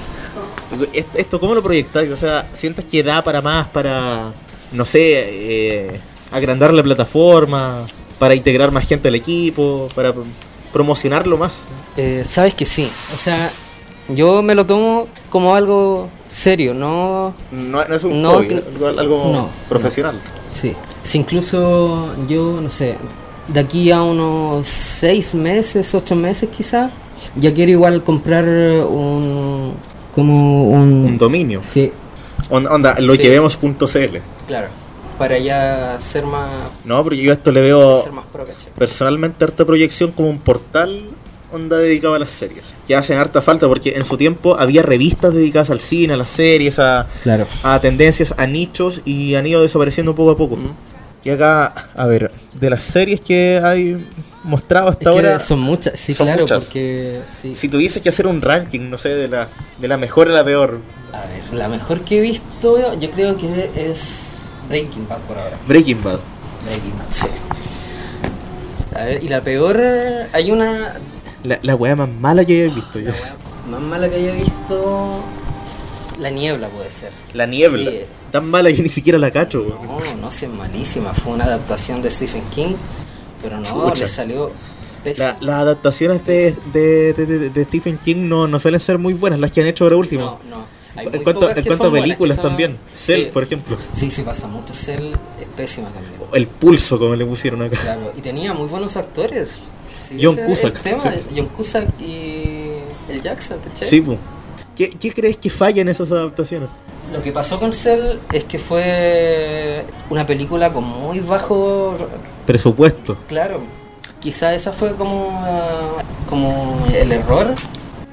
Est- 0.92 1.14
¿Esto 1.16 1.40
cómo 1.40 1.54
lo 1.54 1.62
proyectáis? 1.62 2.10
O 2.12 2.16
sea, 2.16 2.48
¿sientes 2.54 2.84
que 2.84 3.02
da 3.02 3.22
para 3.24 3.40
más, 3.42 3.66
para, 3.68 4.32
no 4.72 4.86
sé, 4.86 5.00
eh, 5.02 6.00
agrandar 6.30 6.72
la 6.72 6.82
plataforma, 6.82 7.84
para 8.20 8.34
integrar 8.36 8.70
más 8.70 8.86
gente 8.86 9.08
al 9.08 9.14
equipo, 9.16 9.88
para 9.96 10.14
pr- 10.14 10.22
promocionarlo 10.72 11.36
más? 11.36 11.62
Eh, 11.96 12.22
Sabes 12.24 12.54
que 12.54 12.66
sí, 12.66 12.88
o 13.12 13.16
sea, 13.16 13.50
yo 14.08 14.42
me 14.42 14.54
lo 14.54 14.64
tomo 14.66 15.08
como 15.28 15.54
algo 15.56 16.08
serio, 16.28 16.72
no... 16.74 17.34
No, 17.50 17.84
no 17.84 17.94
es 17.96 18.04
un 18.04 18.22
No, 18.22 18.34
hobby, 18.34 18.54
algo, 18.54 18.86
algo 18.88 19.32
no, 19.32 19.48
profesional. 19.68 20.20
Sí, 20.50 20.74
si 21.02 21.18
incluso 21.18 22.14
yo, 22.28 22.60
no 22.60 22.70
sé, 22.70 22.96
de 23.52 23.60
aquí 23.60 23.90
a 23.90 24.02
unos 24.02 24.66
seis 24.66 25.34
meses, 25.34 25.94
ocho 25.94 26.14
meses 26.16 26.48
quizás, 26.54 26.90
ya 27.36 27.52
quiero 27.52 27.72
igual 27.72 28.02
comprar 28.02 28.44
un... 28.44 29.74
como 30.14 30.64
un... 30.70 30.82
Un 31.06 31.18
dominio. 31.18 31.60
Sí, 31.62 31.92
On- 32.48 32.66
Onda, 32.66 32.96
lo 33.00 33.12
Sí. 33.14 33.18
que 33.20 33.28
vemos.cl. 33.30 34.18
claro, 34.46 34.68
para 35.18 35.38
ya 35.38 35.98
ser 36.00 36.24
más... 36.26 36.48
No, 36.84 37.02
porque 37.02 37.18
yo 37.22 37.30
a 37.30 37.34
esto 37.34 37.50
le 37.52 37.60
veo 37.60 38.02
ser 38.02 38.12
más 38.12 38.26
pro, 38.26 38.46
personalmente 38.76 39.44
harta 39.44 39.64
proyección 39.64 40.12
como 40.12 40.30
un 40.30 40.38
portal 40.38 41.02
onda 41.52 41.78
dedicado 41.78 42.14
a 42.14 42.18
las 42.20 42.30
series. 42.30 42.62
Que 42.86 42.94
hacen 42.94 43.18
harta 43.18 43.42
falta 43.42 43.66
porque 43.66 43.90
en 43.96 44.04
su 44.04 44.16
tiempo 44.16 44.56
había 44.58 44.82
revistas 44.82 45.34
dedicadas 45.34 45.68
al 45.70 45.80
cine, 45.80 46.14
a 46.14 46.16
las 46.16 46.30
series, 46.30 46.78
a, 46.78 47.06
Claro. 47.24 47.46
a 47.64 47.80
tendencias, 47.80 48.32
a 48.36 48.46
nichos 48.46 49.00
y 49.04 49.34
han 49.34 49.46
ido 49.48 49.60
desapareciendo 49.60 50.14
poco 50.14 50.30
a 50.30 50.36
poco. 50.36 50.56
Mm. 50.56 50.70
Y 51.24 51.30
acá, 51.30 51.90
a 51.94 52.06
ver, 52.06 52.30
de 52.58 52.70
las 52.70 52.82
series 52.82 53.20
que 53.20 53.60
hay 53.62 54.06
mostrado 54.42 54.88
Es 54.88 54.92
hasta 54.96 55.10
que 55.10 55.16
ahora, 55.16 55.38
son 55.40 55.60
muchas, 55.60 55.98
sí, 56.00 56.14
son 56.14 56.26
claro, 56.26 56.42
muchas. 56.42 56.64
porque... 56.64 57.20
Sí. 57.30 57.54
si 57.54 57.68
tuviese 57.68 58.00
que 58.00 58.08
hacer 58.08 58.26
un 58.26 58.40
ranking, 58.40 58.88
no 58.88 58.96
sé, 58.96 59.10
de 59.10 59.28
la, 59.28 59.48
de 59.78 59.88
la 59.88 59.98
mejor 59.98 60.28
a 60.28 60.32
la 60.32 60.44
peor, 60.44 60.80
A 61.12 61.20
ver, 61.26 61.52
la 61.52 61.68
mejor 61.68 62.00
que 62.00 62.18
he 62.18 62.20
visto 62.22 62.98
yo 62.98 63.10
creo 63.10 63.36
que 63.36 63.70
es 63.76 64.48
Breaking 64.68 65.06
Bad 65.08 65.18
por 65.20 65.36
ahora. 65.38 65.58
Breaking 65.68 66.02
Bad. 66.02 66.20
Breaking 66.64 66.96
Bad, 66.98 67.06
sí. 67.10 67.26
A 68.94 69.04
ver, 69.04 69.22
y 69.22 69.28
la 69.28 69.42
peor, 69.42 69.78
hay 70.32 70.50
una 70.50 70.94
La, 71.44 71.58
la 71.62 71.74
weá 71.74 71.94
más 71.96 72.08
mala 72.08 72.44
que 72.44 72.64
he 72.64 72.68
visto 72.68 72.98
yo. 72.98 73.12
más 73.70 73.80
mala 73.80 74.08
que 74.08 74.16
haya 74.16 74.32
visto, 74.32 75.22
La 76.20 76.30
Niebla 76.30 76.68
puede 76.68 76.90
ser. 76.90 77.10
La 77.32 77.46
niebla. 77.46 77.90
Sí. 77.90 78.00
Tan 78.30 78.48
mala 78.50 78.70
que 78.72 78.82
ni 78.82 78.88
siquiera 78.88 79.18
la 79.18 79.30
cacho, 79.30 79.62
weón. 79.62 79.86
No, 79.86 80.16
no 80.20 80.30
sé, 80.30 80.46
malísima. 80.48 81.12
Fue 81.14 81.32
una 81.32 81.44
adaptación 81.44 82.02
de 82.02 82.10
Stephen 82.10 82.42
King, 82.54 82.74
pero 83.42 83.58
no, 83.58 83.88
Chucha. 83.88 84.02
le 84.02 84.08
salió. 84.08 84.52
La- 85.16 85.36
las 85.40 85.54
adaptaciones 85.56 86.24
de, 86.26 86.54
de, 86.74 87.14
de- 87.50 87.64
Stephen 87.64 87.96
King 87.96 88.28
no, 88.28 88.46
no 88.46 88.60
suelen 88.60 88.80
ser 88.80 88.98
muy 88.98 89.14
buenas, 89.14 89.40
las 89.40 89.50
que 89.50 89.62
han 89.62 89.66
hecho 89.66 89.84
ahora 89.84 89.96
último. 89.96 90.38
No, 90.48 90.58
no. 90.58 90.80
Hay 90.94 91.06
En 91.10 91.22
cuanto, 91.22 91.48
en 91.48 91.64
cuanto 91.64 91.86
a 91.86 91.90
películas 91.92 92.36
buenas, 92.36 92.42
también. 92.42 92.70
son- 92.92 92.94
Cell, 93.06 93.24
Sí. 93.24 93.30
por 93.32 93.42
ejemplo. 93.42 93.76
Sí, 93.92 94.10
sí 94.10 94.22
pasa 94.22 94.46
mucho. 94.46 94.74
Cell 94.74 95.14
es 95.40 95.46
pésima 95.56 95.88
también. 95.88 96.14
El 96.34 96.46
pulso, 96.48 96.98
como 96.98 97.14
le 97.16 97.24
pusieron 97.24 97.62
acá. 97.62 97.78
Claro, 97.80 98.12
y 98.14 98.20
tenía 98.20 98.52
muy 98.52 98.66
buenos 98.68 98.96
actores. 98.96 99.58
Sí, 99.92 100.20
John 100.22 100.36
Cusack. 100.36 100.76
El 100.76 100.82
tema 100.82 101.04
de 101.04 101.22
John 101.34 101.46
Cusack 101.46 101.88
y 102.00 102.66
el 103.08 103.22
Jackson, 103.22 103.58
¿cachai? 103.64 103.88
Sí, 103.88 104.00
pues. 104.02 104.18
¿Qué, 104.80 104.88
¿Qué 104.98 105.12
crees 105.12 105.36
que 105.36 105.50
falla 105.50 105.82
en 105.82 105.90
esas 105.90 106.10
adaptaciones? 106.10 106.70
Lo 107.12 107.20
que 107.20 107.32
pasó 107.32 107.60
con 107.60 107.70
Cell 107.70 108.16
es 108.32 108.44
que 108.44 108.58
fue 108.58 109.84
una 110.08 110.24
película 110.24 110.72
con 110.72 110.84
muy 110.84 111.20
bajo. 111.20 111.98
Presupuesto. 112.46 113.14
Claro, 113.28 113.60
quizá 114.20 114.54
esa 114.54 114.72
fue 114.72 114.94
como, 114.94 115.38
ah, 115.44 116.02
como 116.30 116.86
el 116.94 117.12
error. 117.12 117.54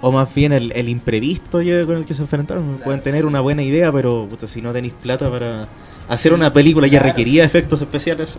O 0.02 0.12
más 0.12 0.28
bien 0.36 0.52
el, 0.52 0.74
el 0.74 0.90
imprevisto 0.90 1.60
con 1.60 1.98
el 2.00 2.04
que 2.04 2.14
se 2.14 2.22
enfrentaron. 2.24 2.68
Claro, 2.72 2.84
Pueden 2.84 3.02
tener 3.02 3.22
sí. 3.22 3.28
una 3.28 3.40
buena 3.40 3.64
idea, 3.64 3.90
pero 3.94 4.28
si 4.46 4.62
no 4.62 4.74
tenéis 4.74 4.94
plata 5.02 5.32
para 5.32 5.70
hacer 6.10 6.34
Sí, 6.34 6.36
una 6.36 6.52
película 6.52 6.90
claro, 6.90 7.06
requería 7.06 7.44
sí. 7.44 7.48
efectos 7.48 7.82
especiales. 7.82 8.38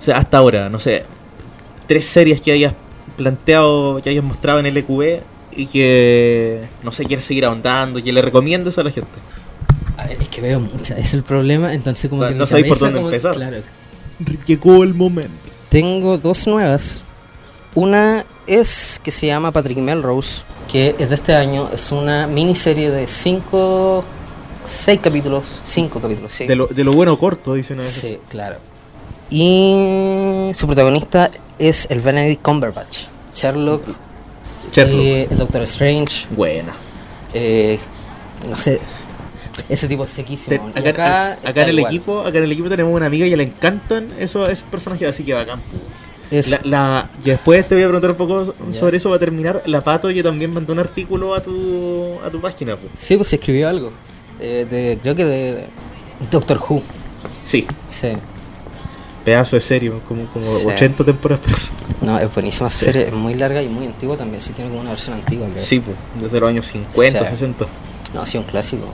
O 0.00 0.04
sea, 0.04 0.18
hasta 0.18 0.38
ahora, 0.38 0.68
no 0.68 0.78
sé, 0.78 1.02
tres 1.88 2.04
series 2.04 2.40
que 2.40 2.52
hayas 2.52 2.74
planteado, 3.16 4.00
que 4.00 4.10
hayas 4.10 4.22
mostrado 4.22 4.60
en 4.60 4.72
LQB 4.72 5.20
y 5.54 5.66
que, 5.66 6.60
no 6.82 6.92
sé, 6.92 7.04
quieres 7.04 7.24
seguir 7.24 7.44
ahondando, 7.44 8.02
que 8.02 8.12
le 8.12 8.22
recomiendes 8.22 8.78
a 8.78 8.82
la 8.82 8.90
gente. 8.90 9.18
A 9.96 10.06
ver, 10.06 10.20
es 10.22 10.28
que 10.28 10.40
veo 10.40 10.60
muchas, 10.60 10.98
es 10.98 11.14
el 11.14 11.22
problema, 11.22 11.74
entonces 11.74 12.08
como 12.08 12.22
No- 12.22 12.28
que 12.28 12.34
no 12.34 12.46
sabéis 12.46 12.68
por 12.68 12.78
dónde 12.78 12.96
como- 12.98 13.08
empezar. 13.08 13.34
Claro. 13.34 13.58
Llegó 14.46 14.82
el 14.82 14.94
momento. 14.94 15.32
Tengo 15.68 16.18
dos 16.18 16.46
nuevas. 16.46 17.02
Una 17.74 18.24
es 18.46 19.00
que 19.02 19.10
se 19.10 19.26
llama 19.28 19.52
Patrick 19.52 19.78
Melrose, 19.78 20.42
que 20.70 20.94
es 20.98 21.08
de 21.08 21.14
este 21.14 21.34
año, 21.34 21.68
es 21.72 21.92
una 21.92 22.26
miniserie 22.26 22.90
de 22.90 23.06
cinco, 23.06 24.04
seis 24.64 24.98
capítulos, 25.02 25.60
cinco 25.64 26.00
capítulos, 26.00 26.32
sí. 26.32 26.46
De 26.46 26.56
lo, 26.56 26.66
de 26.66 26.82
lo 26.84 26.92
bueno 26.92 27.16
corto, 27.18 27.54
dicen 27.54 27.78
a 27.78 27.82
veces. 27.82 28.00
Sí, 28.00 28.18
claro. 28.28 28.56
Y 29.30 30.50
su 30.54 30.66
protagonista 30.66 31.30
es 31.58 31.86
el 31.90 32.00
Benedict 32.00 32.42
Cumberbatch, 32.42 33.04
Sherlock, 33.34 33.86
Sherlock. 33.86 33.96
Eh, 34.76 35.28
el 35.30 35.38
Doctor 35.38 35.62
Strange, 35.62 36.26
Buena. 36.30 36.74
eh, 37.34 37.78
no 38.48 38.56
sé, 38.56 38.80
ese 39.68 39.88
tipo 39.88 40.04
es 40.04 40.10
Te- 40.10 40.16
sequísimo. 40.16 40.70
Y 40.74 40.86
acá, 40.88 41.32
acá, 41.44 41.62
en 41.62 41.68
el 41.70 41.78
igual. 41.78 41.94
equipo, 41.94 42.20
acá 42.20 42.38
en 42.38 42.44
el 42.44 42.52
equipo 42.52 42.68
tenemos 42.68 42.94
una 42.94 43.06
amiga 43.06 43.26
que 43.26 43.36
le 43.36 43.44
encantan 43.44 44.08
esos, 44.18 44.48
esos 44.48 44.64
personajes, 44.68 45.08
así 45.08 45.24
que 45.24 45.34
bacán. 45.34 45.60
Es- 46.30 46.48
La, 46.48 46.60
la- 46.64 47.10
y 47.24 47.30
después 47.30 47.66
te 47.68 47.74
voy 47.74 47.82
a 47.84 47.86
preguntar 47.88 48.10
un 48.12 48.16
poco 48.16 48.54
sobre 48.78 48.96
eso 48.98 49.10
va 49.10 49.16
a 49.16 49.18
terminar. 49.18 49.62
La 49.66 49.80
Pato 49.80 50.10
yo 50.10 50.22
también 50.22 50.52
mandó 50.54 50.72
un 50.72 50.78
artículo 50.78 51.34
a 51.34 51.40
tu, 51.40 52.18
a 52.24 52.30
tu 52.30 52.40
página. 52.40 52.76
po. 52.76 52.88
Sí, 52.94 53.16
pues 53.16 53.28
se 53.28 53.36
escribió 53.36 53.68
algo. 53.68 53.90
eh, 54.38 54.66
de, 54.70 54.98
creo 55.02 55.14
que 55.16 55.24
de 55.24 55.64
Doctor 56.30 56.58
Who. 56.68 56.82
Sí, 57.44 57.66
Sí. 57.88 58.12
Pedazo 59.24 59.56
de 59.56 59.60
serio, 59.60 60.00
como, 60.08 60.26
como 60.26 60.44
Sí. 60.44 60.66
80 60.66 61.04
temporadas. 61.04 61.44
No, 62.00 62.18
es 62.18 62.32
buenísima 62.32 62.68
esa 62.68 62.78
Sí. 62.78 62.84
serie, 62.86 63.08
es 63.08 63.12
muy 63.12 63.34
larga 63.34 63.62
y 63.62 63.68
muy 63.68 63.84
antigua 63.84 64.16
también. 64.16 64.40
Sí, 64.40 64.52
tiene 64.54 64.70
como 64.70 64.80
una 64.80 64.90
versión 64.90 65.16
antigua, 65.16 65.46
creo. 65.52 65.62
Sí, 65.62 65.80
po, 65.80 65.92
desde 66.18 66.40
los 66.40 66.48
años 66.48 66.66
50, 66.66 67.18
Sí. 67.24 67.26
60. 67.30 67.66
No, 68.14 68.24
sí, 68.24 68.38
un 68.38 68.44
clásico. 68.44 68.86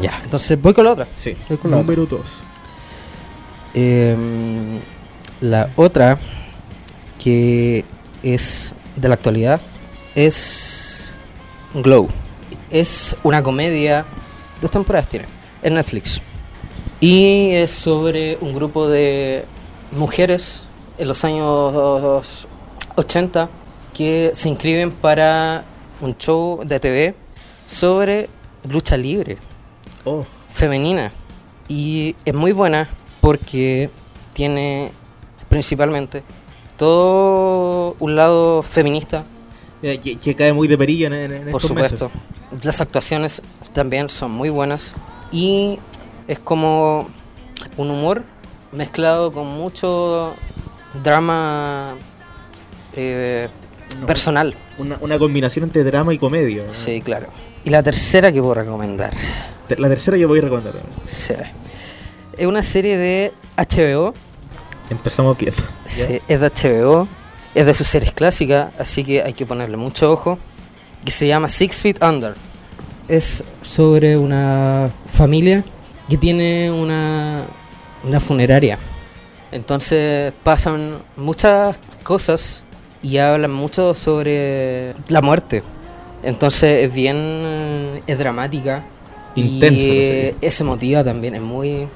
Ya, 0.00 0.18
entonces 0.24 0.60
voy 0.60 0.72
con 0.72 0.84
la 0.86 0.92
otra. 0.92 1.06
Sí, 1.18 1.36
Voy 1.48 1.58
con 1.58 1.70
la 1.70 1.76
número 1.76 2.06
2. 2.06 2.20
Em, 3.74 4.80
la 5.40 5.70
otra, 5.76 6.18
que 7.22 7.84
es 8.22 8.72
de 8.96 9.08
la 9.08 9.14
actualidad, 9.14 9.60
es 10.14 11.12
Glow. 11.74 12.08
Es 12.70 13.16
una 13.22 13.42
comedia, 13.42 14.06
dos 14.62 14.70
temporadas 14.70 15.08
tiene, 15.10 15.26
en 15.62 15.74
Netflix. 15.74 16.22
Y 17.00 17.50
es 17.52 17.70
sobre 17.72 18.38
un 18.40 18.54
grupo 18.54 18.88
de 18.88 19.44
mujeres 19.92 20.64
en 20.98 21.08
los 21.08 21.24
años 21.24 22.48
80 22.96 23.48
que 23.94 24.30
se 24.34 24.48
inscriben 24.48 24.92
para 24.92 25.64
un 26.00 26.16
show 26.16 26.62
de 26.64 26.80
TV 26.80 27.14
sobre 27.66 28.28
lucha 28.68 28.96
libre 28.96 29.38
Oh, 30.04 30.24
femenina 30.52 31.10
y 31.68 32.14
es 32.24 32.32
muy 32.34 32.52
buena 32.52 32.88
porque 33.20 33.90
tiene 34.34 34.90
principalmente 35.48 36.22
todo 36.76 37.96
un 37.98 38.14
lado 38.14 38.62
feminista, 38.62 39.24
que, 39.82 40.16
que 40.20 40.34
cae 40.36 40.52
muy 40.52 40.68
de 40.68 40.78
perilla 40.78 41.08
en, 41.08 41.12
en, 41.14 41.32
en 41.32 41.38
por 41.50 41.60
estos 41.60 41.62
supuesto. 41.62 42.10
meses. 42.52 42.64
Las 42.64 42.80
actuaciones 42.80 43.42
también 43.72 44.08
son 44.10 44.30
muy 44.30 44.48
buenas 44.50 44.94
y 45.32 45.78
es 46.28 46.38
como 46.38 47.08
un 47.76 47.90
humor 47.90 48.24
mezclado 48.72 49.32
con 49.32 49.46
mucho 49.46 50.34
drama 51.02 51.94
eh, 52.94 53.48
No. 54.00 54.06
personal. 54.06 54.54
Una, 54.78 54.98
una 55.00 55.18
combinación 55.18 55.64
entre 55.64 55.84
drama 55.84 56.12
y 56.12 56.18
comedia. 56.18 56.64
¿no? 56.66 56.74
Sí, 56.74 57.00
claro. 57.00 57.28
Y 57.64 57.70
la 57.70 57.82
tercera 57.82 58.30
que 58.32 58.40
puedo 58.40 58.54
recomendar 58.54 59.12
La 59.76 59.88
tercera 59.88 60.16
yo 60.16 60.28
voy 60.28 60.38
a 60.38 60.42
recomendar. 60.42 60.74
sí, 61.06 61.34
es 62.36 62.46
una 62.46 62.62
serie 62.62 62.96
de 62.96 63.32
HBO 63.56 64.12
Empezamos 64.90 65.36
bien. 65.36 65.52
Sí, 65.84 66.20
es 66.28 66.40
de 66.40 66.48
HBO, 66.48 67.08
es 67.56 67.66
de 67.66 67.74
sus 67.74 67.88
series 67.88 68.12
clásicas, 68.12 68.72
así 68.78 69.02
que 69.02 69.20
hay 69.22 69.32
que 69.32 69.44
ponerle 69.44 69.76
mucho 69.76 70.12
ojo. 70.12 70.38
Que 71.04 71.10
se 71.10 71.26
llama 71.26 71.48
Six 71.48 71.80
Feet 71.82 72.02
Under. 72.04 72.34
Es 73.08 73.42
sobre 73.62 74.16
una 74.16 74.90
familia 75.08 75.64
que 76.08 76.16
tiene 76.16 76.70
una, 76.70 77.46
una 78.02 78.20
funeraria. 78.20 78.78
Entonces 79.52 80.32
pasan 80.42 81.02
muchas 81.16 81.78
cosas 82.02 82.64
y 83.02 83.18
hablan 83.18 83.52
mucho 83.52 83.94
sobre 83.94 84.94
la 85.08 85.22
muerte. 85.22 85.62
Entonces 86.22 86.84
es 86.84 86.92
bien, 86.92 88.02
es 88.06 88.18
dramática. 88.18 88.84
Intensa 89.34 89.78
la 89.78 89.84
Y 89.84 90.34
es 90.40 90.60
emotiva 90.60 91.04
también, 91.04 91.34
es 91.34 91.42
muy 91.42 91.88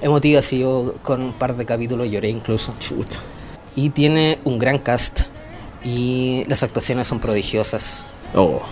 emotiva. 0.00 0.42
Si 0.42 0.60
yo 0.60 0.94
con 1.02 1.22
un 1.22 1.32
par 1.32 1.56
de 1.56 1.64
capítulos 1.64 2.10
lloré 2.10 2.28
incluso. 2.28 2.74
Chuta. 2.80 3.16
Y 3.74 3.90
tiene 3.90 4.38
un 4.44 4.58
gran 4.58 4.78
cast. 4.78 5.22
Y 5.84 6.44
las 6.46 6.62
actuaciones 6.62 7.08
son 7.08 7.18
prodigiosas. 7.18 8.06
Oh. 8.34 8.62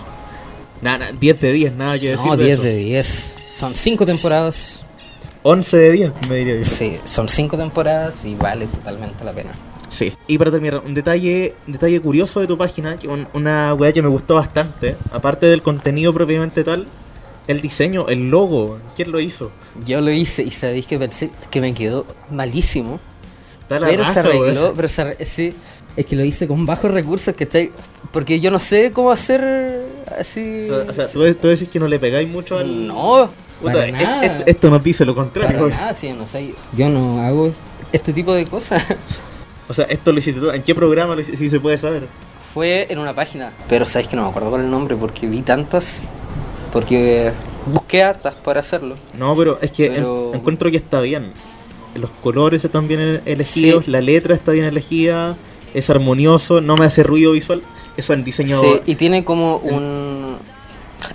Nada, 0.81 0.97
nada, 0.97 1.11
10 1.19 1.39
de 1.39 1.53
10, 1.53 1.73
nada 1.75 1.99
que 1.99 2.09
decir. 2.11 2.25
No, 2.25 2.37
de 2.37 2.43
10 2.45 2.53
eso. 2.55 2.63
de 2.63 2.75
10. 2.75 3.37
Son 3.45 3.75
5 3.75 4.05
temporadas. 4.05 4.83
11 5.43 5.77
de 5.77 5.91
10, 5.91 6.11
me 6.29 6.35
diría 6.37 6.57
yo. 6.57 6.63
Sí, 6.63 6.99
son 7.03 7.27
5 7.27 7.57
temporadas 7.57 8.25
y 8.25 8.35
vale 8.35 8.67
totalmente 8.67 9.23
la 9.23 9.31
pena. 9.33 9.51
Sí. 9.89 10.13
Y 10.27 10.37
para 10.37 10.51
terminar, 10.51 10.81
un 10.85 10.93
detalle, 10.93 11.55
un 11.67 11.73
detalle 11.73 11.99
curioso 11.99 12.39
de 12.39 12.47
tu 12.47 12.57
página, 12.57 12.97
que 12.97 13.07
un- 13.07 13.27
una 13.33 13.73
weá 13.73 13.91
que 13.91 14.01
me 14.01 14.07
gustó 14.07 14.35
bastante, 14.35 14.95
aparte 15.11 15.47
del 15.47 15.61
contenido 15.61 16.13
propiamente 16.13 16.63
tal, 16.63 16.87
el 17.47 17.59
diseño, 17.59 18.07
el 18.07 18.29
logo, 18.29 18.79
¿quién 18.95 19.11
lo 19.11 19.19
hizo? 19.19 19.51
Yo 19.83 19.99
lo 20.01 20.11
hice 20.11 20.43
y 20.43 20.51
sabéis 20.51 20.85
que 20.85 20.97
pensé 20.99 21.31
que 21.49 21.59
me 21.59 21.73
quedó 21.73 22.05
malísimo. 22.29 22.99
Está 23.63 23.79
la 23.79 23.87
Pero 23.87 24.05
se 24.05 24.21
raja, 24.21 24.29
weón. 24.29 24.43
arregló, 24.49 24.73
pero 24.75 24.87
se 24.87 25.01
arre- 25.01 25.25
sí, 25.25 25.53
es 25.97 26.05
que 26.05 26.15
lo 26.15 26.23
hice 26.23 26.47
con 26.47 26.65
bajos 26.65 26.91
recursos, 26.91 27.35
que 27.35 27.71
Porque 28.11 28.39
yo 28.39 28.51
no 28.51 28.59
sé 28.59 28.91
cómo 28.91 29.11
hacer 29.11 29.85
así. 30.19 30.69
O 30.69 30.93
sea, 30.93 31.07
tú, 31.07 31.33
tú 31.35 31.47
decís 31.47 31.69
que 31.69 31.79
no 31.79 31.87
le 31.87 31.99
pegáis 31.99 32.27
mucho 32.29 32.57
al... 32.57 32.87
No, 32.87 33.29
Puta, 33.61 33.73
para 33.73 33.85
es- 33.87 33.93
nada. 33.93 34.25
es- 34.25 34.43
esto 34.47 34.69
nos 34.69 34.83
dice 34.83 35.05
lo 35.05 35.13
contrario. 35.15 35.59
Para 35.69 35.75
nada, 35.75 35.93
sí, 35.95 36.11
no 36.17 36.25
sé. 36.27 36.53
Yo 36.75 36.89
no 36.89 37.19
hago 37.19 37.51
este 37.91 38.13
tipo 38.13 38.33
de 38.33 38.45
cosas. 38.45 38.83
O 39.69 39.73
sea, 39.73 39.85
esto 39.85 40.11
lo 40.11 40.19
hiciste 40.19 40.41
tú. 40.41 40.49
¿En 40.51 40.61
qué 40.63 40.75
programa 40.75 41.15
lo 41.15 41.21
hiciste? 41.21 41.37
Si 41.37 41.49
se 41.49 41.57
puede 41.61 41.77
saber. 41.77 42.05
Fue 42.53 42.87
en 42.89 42.99
una 42.99 43.13
página, 43.15 43.53
pero 43.69 43.85
sabéis 43.85 44.09
que 44.09 44.17
no 44.17 44.23
me 44.23 44.27
acuerdo 44.29 44.49
cuál 44.49 44.63
el 44.63 44.69
nombre 44.69 44.97
porque 44.97 45.27
vi 45.27 45.41
tantas. 45.43 46.03
Porque 46.73 47.31
busqué 47.67 48.03
hartas 48.03 48.35
para 48.35 48.59
hacerlo. 48.59 48.97
No, 49.17 49.33
pero 49.37 49.59
es 49.61 49.71
que 49.71 49.85
en- 49.95 50.05
encuentro 50.35 50.69
que 50.71 50.75
está 50.77 50.99
bien. 50.99 51.31
Los 51.95 52.09
colores 52.21 52.65
están 52.65 52.89
bien 52.89 52.99
ele- 52.99 53.21
elegidos, 53.25 53.85
Sí. 53.85 53.91
la 53.91 54.01
letra 54.01 54.35
está 54.35 54.51
bien 54.51 54.65
elegida, 54.65 55.37
es 55.73 55.89
armonioso, 55.89 56.61
no 56.61 56.75
me 56.75 56.85
hace 56.85 57.03
ruido 57.03 57.31
visual. 57.33 57.61
Eso 57.97 58.13
en 58.13 58.23
diseño... 58.23 58.61
Sí, 58.61 58.81
y 58.85 58.95
tiene 58.95 59.23
como 59.25 59.57
un, 59.57 60.37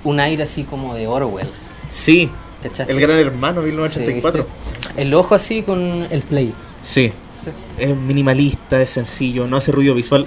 un 0.05 0.21
aire 0.21 0.43
así 0.43 0.65
como 0.65 0.95
de 0.95 1.07
Orwell. 1.07 1.49
Sí, 1.91 2.31
¿cachaste? 2.63 2.93
el 2.93 3.01
gran 3.01 3.19
hermano 3.19 3.63
Sí, 3.63 3.69
1984. 3.69 4.45
¿viste? 4.45 5.03
el 5.03 5.15
ojo 5.15 5.35
así 5.35 5.63
con 5.63 6.07
el 6.11 6.23
play. 6.23 6.53
Sí, 6.85 7.13
es 7.79 7.97
minimalista, 7.97 8.81
es 8.83 8.91
sencillo, 8.91 9.47
no 9.47 9.57
hace 9.57 9.73
ruido 9.73 9.95
visual. 9.95 10.27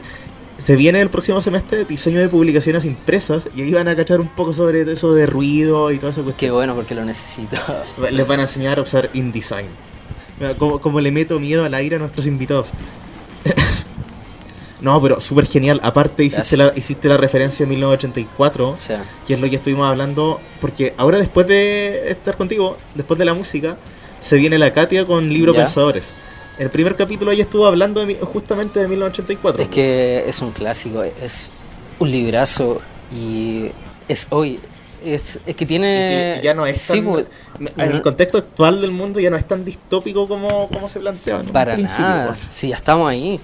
Se 0.65 0.75
viene 0.75 0.99
el 1.01 1.09
próximo 1.09 1.39
semestre 1.41 1.85
diseño 1.85 2.19
de 2.19 2.27
publicaciones 2.29 2.83
impresas 2.85 3.47
y 3.55 3.61
ahí 3.61 3.71
van 3.71 3.87
a 3.87 3.95
cachar 3.95 4.19
un 4.19 4.27
poco 4.27 4.53
sobre 4.53 4.81
eso 4.91 5.13
de 5.13 5.25
ruido 5.25 5.91
y 5.91 5.99
toda 5.99 6.11
esa 6.11 6.21
Qué 6.21 6.25
cuestión. 6.25 6.53
bueno 6.55 6.75
porque 6.75 6.95
lo 6.95 7.05
necesito. 7.05 7.57
Les 8.11 8.27
van 8.27 8.39
a 8.39 8.43
enseñar 8.43 8.77
a 8.79 8.81
usar 8.81 9.09
InDesign. 9.13 9.67
Como, 10.57 10.79
como 10.79 11.01
le 11.01 11.11
meto 11.11 11.39
miedo 11.39 11.65
al 11.65 11.73
aire 11.73 11.97
a 11.97 11.99
nuestros 11.99 12.25
invitados. 12.25 12.69
No, 14.81 15.01
pero 15.01 15.19
súper 15.19 15.45
genial. 15.45 15.79
Aparte 15.83 16.23
hiciste 16.23 16.55
la, 16.57 16.71
hiciste 16.75 17.07
la 17.09 17.17
referencia 17.17 17.65
a 17.65 17.69
1984, 17.69 18.69
O 18.69 18.77
sea, 18.77 19.03
que 19.27 19.33
es 19.33 19.39
lo 19.39 19.49
que 19.49 19.57
estuvimos 19.57 19.89
hablando, 19.89 20.39
porque 20.61 20.93
ahora 20.97 21.17
después 21.17 21.47
de 21.47 22.11
estar 22.11 22.37
contigo, 22.37 22.77
después 22.95 23.17
de 23.17 23.25
la 23.25 23.33
música, 23.33 23.77
se 24.21 24.35
viene 24.37 24.57
la 24.57 24.71
Katia 24.71 25.05
con 25.05 25.29
Libro 25.29 25.53
Ya. 25.53 25.65
Pensadores. 25.65 26.05
En 26.57 26.65
el 26.65 26.71
primer 26.71 26.95
capítulo 26.95 27.31
ella 27.31 27.43
estuvo 27.43 27.65
hablando 27.65 28.05
de 28.05 28.15
justamente 28.15 28.79
de 28.81 28.87
1984. 28.89 29.63
es 29.63 29.69
que 29.69 30.23
es 30.27 30.41
un 30.41 30.51
clásico, 30.51 31.03
es 31.03 31.51
un 31.99 32.11
librazo 32.11 32.81
y 33.11 33.71
es 34.07 34.27
hoy. 34.29 34.59
Es, 35.03 35.39
es 35.45 35.55
que 35.55 35.63
Y 35.63 35.67
tiene. 35.67 36.33
que 36.35 36.41
ya 36.43 36.53
no 36.53 36.65
es 36.65 36.81
sí, 36.81 36.99
pues, 36.99 37.25
en 37.77 37.91
el 37.91 38.01
contexto 38.01 38.37
actual 38.39 38.81
del 38.81 38.91
mundo 38.91 39.21
ya 39.21 39.29
no 39.29 39.37
es 39.37 39.47
tan 39.47 39.63
distópico 39.63 40.27
como, 40.27 40.67
como 40.67 40.89
se 40.89 40.99
planteaba. 40.99 41.43
¿no? 41.43 41.53
para 41.53 41.77
nada. 41.77 42.27
pues. 42.27 42.39
Sí, 42.49 42.67
ya 42.69 42.75
estamos 42.75 43.09
ahí. 43.09 43.39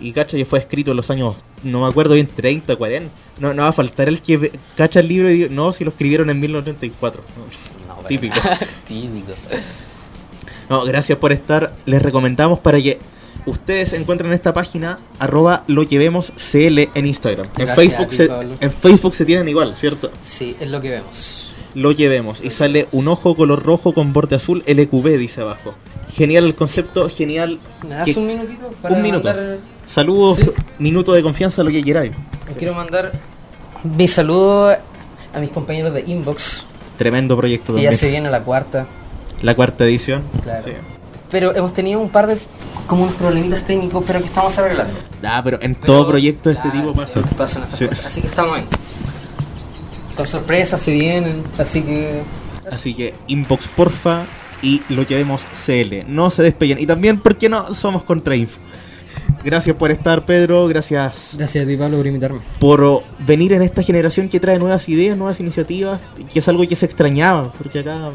Y 0.00 0.12
cacha 0.12 0.36
ya 0.36 0.44
fue 0.46 0.58
escrito 0.60 0.92
en 0.92 0.96
los 0.96 1.10
años, 1.10 1.34
no 1.64 1.80
me 1.82 1.88
acuerdo 1.88 2.14
bien, 2.14 2.28
30, 2.28 2.76
40. 2.76 3.10
No, 3.40 3.52
no 3.54 3.62
va 3.62 3.68
a 3.68 3.72
faltar 3.72 4.08
el 4.08 4.20
que 4.22 4.52
cacha 4.76 5.00
el 5.00 5.08
libro 5.08 5.30
y 5.30 5.34
diga, 5.34 5.48
no, 5.50 5.72
si 5.72 5.84
lo 5.84 5.90
escribieron 5.90 6.30
en 6.30 6.38
1984. 6.40 7.22
No. 7.88 8.08
Típico. 8.08 8.34
Típico. 8.86 9.32
No, 10.68 10.84
gracias 10.84 11.18
por 11.18 11.32
estar. 11.32 11.74
Les 11.86 12.00
recomendamos 12.02 12.58
para 12.60 12.80
que 12.80 12.98
ustedes 13.46 13.92
encuentren 13.94 14.32
esta 14.32 14.52
página, 14.52 14.98
arroba 15.18 15.62
lo 15.66 15.82
llevemos 15.82 16.32
CL 16.36 16.90
en 16.94 17.06
Instagram. 17.06 17.46
En 17.56 17.68
Facebook, 17.68 18.08
ti, 18.10 18.16
se, 18.16 18.28
en 18.60 18.70
Facebook 18.72 19.14
se 19.14 19.24
tienen 19.24 19.48
igual, 19.48 19.74
¿cierto? 19.76 20.10
Sí, 20.20 20.54
es 20.60 20.70
lo 20.70 20.80
que 20.80 20.90
vemos. 20.90 21.54
Lo 21.74 21.92
llevemos. 21.92 22.40
Y 22.42 22.50
sale 22.50 22.88
un 22.92 23.08
ojo 23.08 23.34
color 23.36 23.62
rojo 23.62 23.92
con 23.94 24.12
borde 24.12 24.36
azul, 24.36 24.62
LQB 24.66 25.16
dice 25.18 25.40
abajo. 25.40 25.74
Genial 26.14 26.44
el 26.44 26.54
concepto, 26.54 27.08
genial. 27.08 27.58
¿Me 27.82 27.90
das 27.90 28.06
que- 28.06 28.18
un 28.18 28.26
minutito? 28.26 28.70
un 28.88 29.02
minuto. 29.02 29.28
mandar- 29.28 29.58
Saludos, 29.88 30.36
Sí. 30.38 30.44
minuto 30.78 31.12
de 31.12 31.22
confianza, 31.22 31.62
lo 31.64 31.70
que 31.70 31.82
queráis. 31.82 32.12
Quiero 32.56 32.74
mandar 32.74 33.12
mi 33.84 34.06
saludo 34.08 34.70
a 34.70 35.40
mis 35.40 35.50
compañeros 35.50 35.92
de 35.94 36.04
Inbox, 36.06 36.66
Tremendo 36.96 37.36
proyecto 37.36 37.74
que 37.74 37.82
ya 37.82 37.90
también. 37.90 37.98
se 37.98 38.08
viene 38.10 38.30
la 38.30 38.42
cuarta. 38.42 38.86
La 39.42 39.54
cuarta 39.54 39.84
edición. 39.84 40.22
Claro. 40.42 40.64
Sí. 40.66 40.72
Pero 41.30 41.54
hemos 41.54 41.72
tenido 41.72 42.00
un 42.00 42.08
par 42.10 42.26
de 42.26 42.38
como 42.86 43.04
unos 43.04 43.14
problemitas 43.16 43.64
técnicos, 43.64 44.02
pero 44.06 44.18
que 44.20 44.26
estamos 44.26 44.56
arreglando. 44.58 44.98
Ah, 45.22 45.40
pero 45.44 45.58
en 45.60 45.74
Pero, 45.74 45.86
todo 45.92 46.08
proyecto 46.08 46.48
de 46.48 46.56
este 46.56 46.70
tipo 46.70 46.92
pasa. 46.92 47.20
sí, 47.22 47.34
pasan 47.36 47.62
estas 47.64 47.78
Sí. 47.78 47.86
cosas. 47.86 48.06
Así 48.06 48.20
que 48.22 48.26
estamos 48.28 48.56
ahí. 48.58 48.64
Con 50.16 50.26
sorpresas 50.26 50.80
se 50.80 50.92
vienen, 50.92 51.42
así 51.58 51.82
que. 51.82 52.22
Así 52.70 52.94
que 52.94 53.14
inbox 53.28 53.68
porfa 53.68 54.24
y 54.62 54.82
lo 54.88 55.02
llevemos 55.02 55.42
CL. 55.66 56.04
No 56.08 56.30
se 56.30 56.42
despeguen. 56.42 56.78
Y 56.80 56.86
también, 56.86 57.18
¿por 57.20 57.36
qué 57.36 57.48
no? 57.48 57.72
Somos 57.74 58.02
contra 58.02 58.34
Info. 58.34 58.58
Gracias 59.48 59.76
por 59.76 59.90
estar, 59.90 60.26
Pedro. 60.26 60.68
Gracias 60.68 61.30
Gracias 61.38 61.64
a 61.64 61.66
ti, 61.66 61.74
Pablo, 61.74 61.96
por 61.96 62.06
invitarme. 62.06 62.40
por 62.58 63.02
venir 63.26 63.54
en 63.54 63.62
esta 63.62 63.82
generación 63.82 64.28
que 64.28 64.40
trae 64.40 64.58
nuevas 64.58 64.86
ideas, 64.90 65.16
nuevas 65.16 65.40
iniciativas, 65.40 66.00
que 66.30 66.40
es 66.40 66.48
algo 66.48 66.68
que 66.68 66.76
se 66.76 66.84
extrañaba, 66.84 67.50
porque 67.54 67.78
acá 67.78 68.10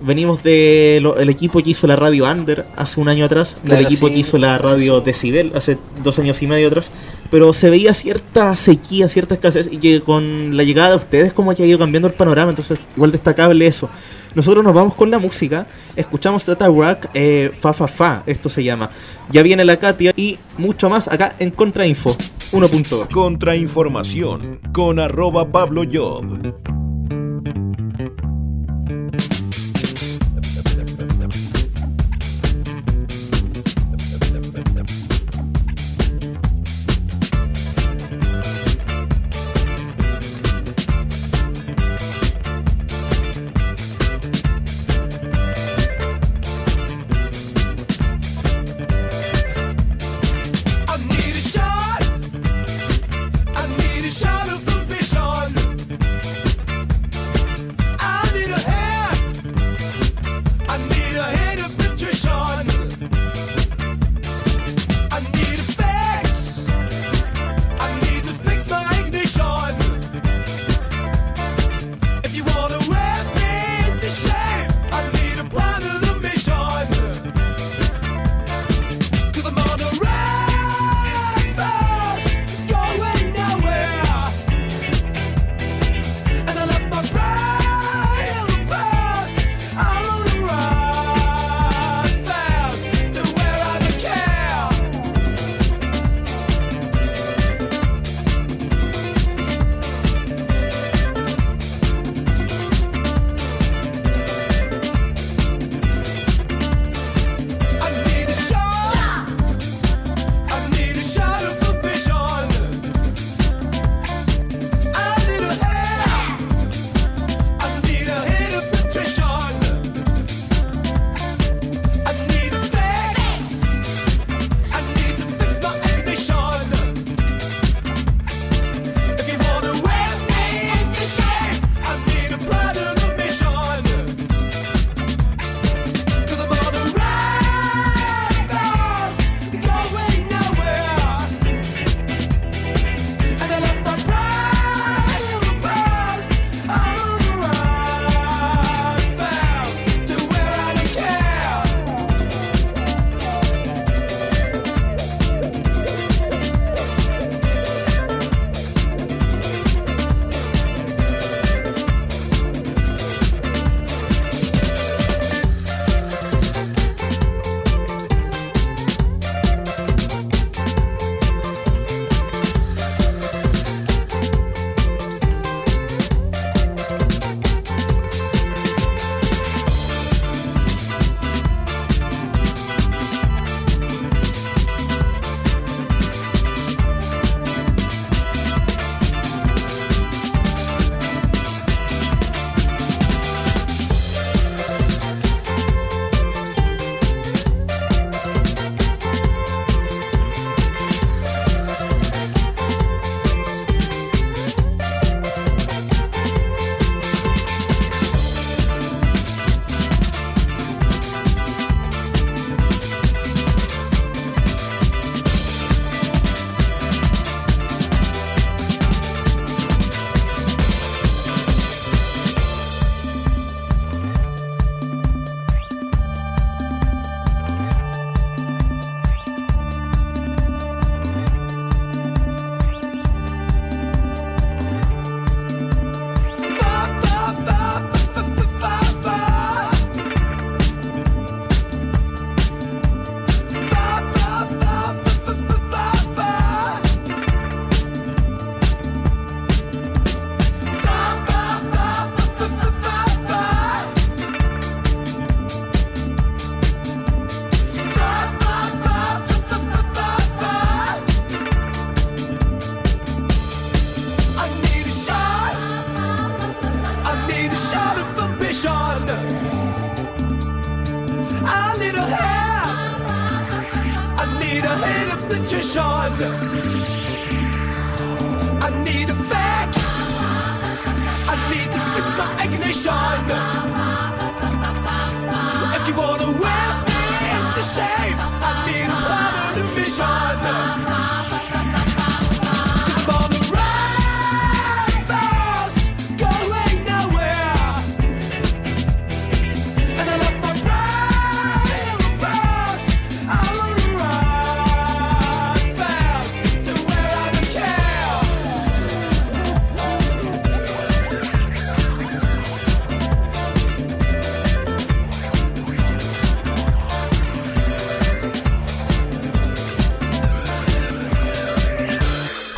venimos 0.00 0.44
del 0.44 1.28
equipo 1.28 1.60
que 1.60 1.70
hizo 1.70 1.88
la 1.88 1.96
radio 1.96 2.24
Under 2.30 2.64
hace 2.76 3.00
un 3.00 3.08
año 3.08 3.24
atrás, 3.24 3.56
Claro, 3.64 3.78
del 3.78 3.86
equipo 3.86 4.06
sí, 4.06 4.14
que 4.14 4.20
hizo 4.20 4.38
la 4.38 4.58
radio 4.58 5.00
sí. 5.00 5.04
Decibel 5.06 5.50
hace 5.56 5.76
dos 6.04 6.16
años 6.20 6.40
y 6.40 6.46
medio 6.46 6.68
atrás, 6.68 6.86
pero 7.32 7.52
se 7.52 7.68
veía 7.68 7.92
cierta 7.92 8.54
sequía, 8.54 9.08
cierta 9.08 9.34
escasez, 9.34 9.68
y 9.72 9.78
que 9.78 10.00
con 10.02 10.56
la 10.56 10.62
llegada 10.62 10.90
de 10.90 10.96
ustedes 10.96 11.32
como 11.32 11.52
que 11.52 11.64
ha 11.64 11.66
ido 11.66 11.80
cambiando 11.80 12.06
el 12.06 12.14
panorama, 12.14 12.50
entonces 12.50 12.78
igual 12.94 13.10
destacable 13.10 13.66
eso. 13.66 13.90
Nosotros 14.34 14.62
nos 14.62 14.74
vamos 14.74 14.94
con 14.94 15.10
la 15.10 15.18
música, 15.18 15.66
escuchamos 15.96 16.44
Tata 16.44 16.66
Rock, 16.66 17.06
eh, 17.14 17.52
Fa 17.58 17.72
Fa 17.72 17.88
Fa, 17.88 18.22
esto 18.26 18.48
se 18.48 18.62
llama. 18.62 18.90
Ya 19.30 19.42
viene 19.42 19.64
la 19.64 19.78
Katia 19.78 20.12
y 20.16 20.38
mucho 20.58 20.88
más 20.88 21.08
acá 21.08 21.34
en 21.38 21.50
Contrainfo 21.50 22.16
1.2. 22.52 23.08
Contrainformación 23.08 24.60
con 24.72 24.98
arroba 24.98 25.50
Pablo 25.50 25.82
Job. 25.90 26.79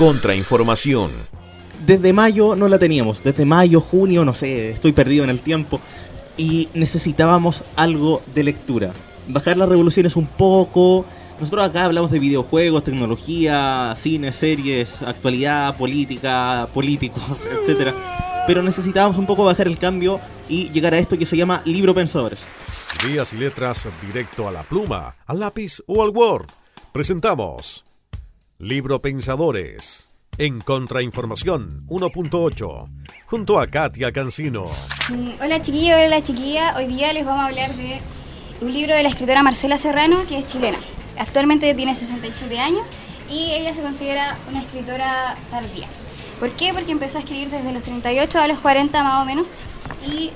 Contrainformación. 0.02 1.12
Desde 1.86 2.12
mayo 2.12 2.56
no 2.56 2.66
la 2.66 2.80
teníamos, 2.80 3.22
desde 3.22 3.44
mayo, 3.44 3.80
junio, 3.80 4.24
no 4.24 4.34
sé, 4.34 4.70
estoy 4.72 4.90
perdido 4.90 5.22
en 5.22 5.30
el 5.30 5.40
tiempo. 5.42 5.80
Y 6.36 6.68
necesitábamos 6.74 7.62
algo 7.76 8.20
de 8.34 8.42
lectura. 8.42 8.94
Bajar 9.28 9.56
las 9.56 9.68
revoluciones 9.68 10.16
un 10.16 10.26
poco. 10.26 11.06
Nosotros 11.38 11.64
acá 11.64 11.84
hablamos 11.84 12.10
de 12.10 12.18
videojuegos, 12.18 12.82
tecnología, 12.82 13.94
cine, 13.96 14.32
series, 14.32 15.00
actualidad, 15.02 15.76
política, 15.76 16.68
políticos, 16.74 17.38
etcétera. 17.60 18.42
Pero 18.48 18.64
necesitábamos 18.64 19.18
un 19.18 19.26
poco 19.26 19.44
bajar 19.44 19.68
el 19.68 19.78
cambio 19.78 20.18
y 20.48 20.68
llegar 20.70 20.94
a 20.94 20.98
esto 20.98 21.16
que 21.16 21.26
se 21.26 21.36
llama 21.36 21.62
libro 21.64 21.94
pensadores. 21.94 22.40
Ideas 23.08 23.32
y 23.34 23.36
letras 23.36 23.88
directo 24.04 24.48
a 24.48 24.50
la 24.50 24.64
pluma, 24.64 25.14
al 25.26 25.38
lápiz 25.38 25.80
o 25.86 26.02
al 26.02 26.10
Word. 26.10 26.48
Presentamos 26.90 27.84
Libro 28.62 29.02
Pensadores 29.02 30.08
en 30.38 30.60
Contrainformación 30.60 31.84
1.8 31.88 32.88
junto 33.26 33.58
a 33.58 33.66
Katia 33.66 34.12
Cancino. 34.12 34.66
Mm, 35.08 35.30
Hola 35.42 35.60
chiquillos, 35.60 35.98
hola 35.98 36.22
chiquilla. 36.22 36.76
Hoy 36.76 36.86
día 36.86 37.12
les 37.12 37.24
vamos 37.26 37.42
a 37.42 37.48
hablar 37.48 37.74
de 37.74 38.00
un 38.60 38.72
libro 38.72 38.94
de 38.94 39.02
la 39.02 39.08
escritora 39.08 39.42
Marcela 39.42 39.78
Serrano, 39.78 40.24
que 40.28 40.38
es 40.38 40.46
chilena. 40.46 40.78
Actualmente 41.18 41.74
tiene 41.74 41.96
67 41.96 42.56
años 42.60 42.82
y 43.28 43.50
ella 43.50 43.74
se 43.74 43.82
considera 43.82 44.38
una 44.48 44.60
escritora 44.60 45.36
tardía. 45.50 45.88
¿Por 46.38 46.52
qué? 46.52 46.72
Porque 46.72 46.92
empezó 46.92 47.18
a 47.18 47.22
escribir 47.22 47.50
desde 47.50 47.72
los 47.72 47.82
38 47.82 48.38
a 48.38 48.46
los 48.46 48.60
40 48.60 49.02
más 49.02 49.22
o 49.22 49.24
menos 49.24 49.48
y 50.06 50.30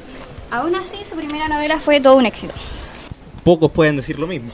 aún 0.50 0.74
así 0.74 1.04
su 1.04 1.14
primera 1.14 1.46
novela 1.46 1.78
fue 1.78 2.00
todo 2.00 2.16
un 2.16 2.26
éxito. 2.26 2.54
Pocos 3.44 3.70
pueden 3.70 3.94
decir 3.94 4.18
lo 4.18 4.26
mismo. 4.26 4.50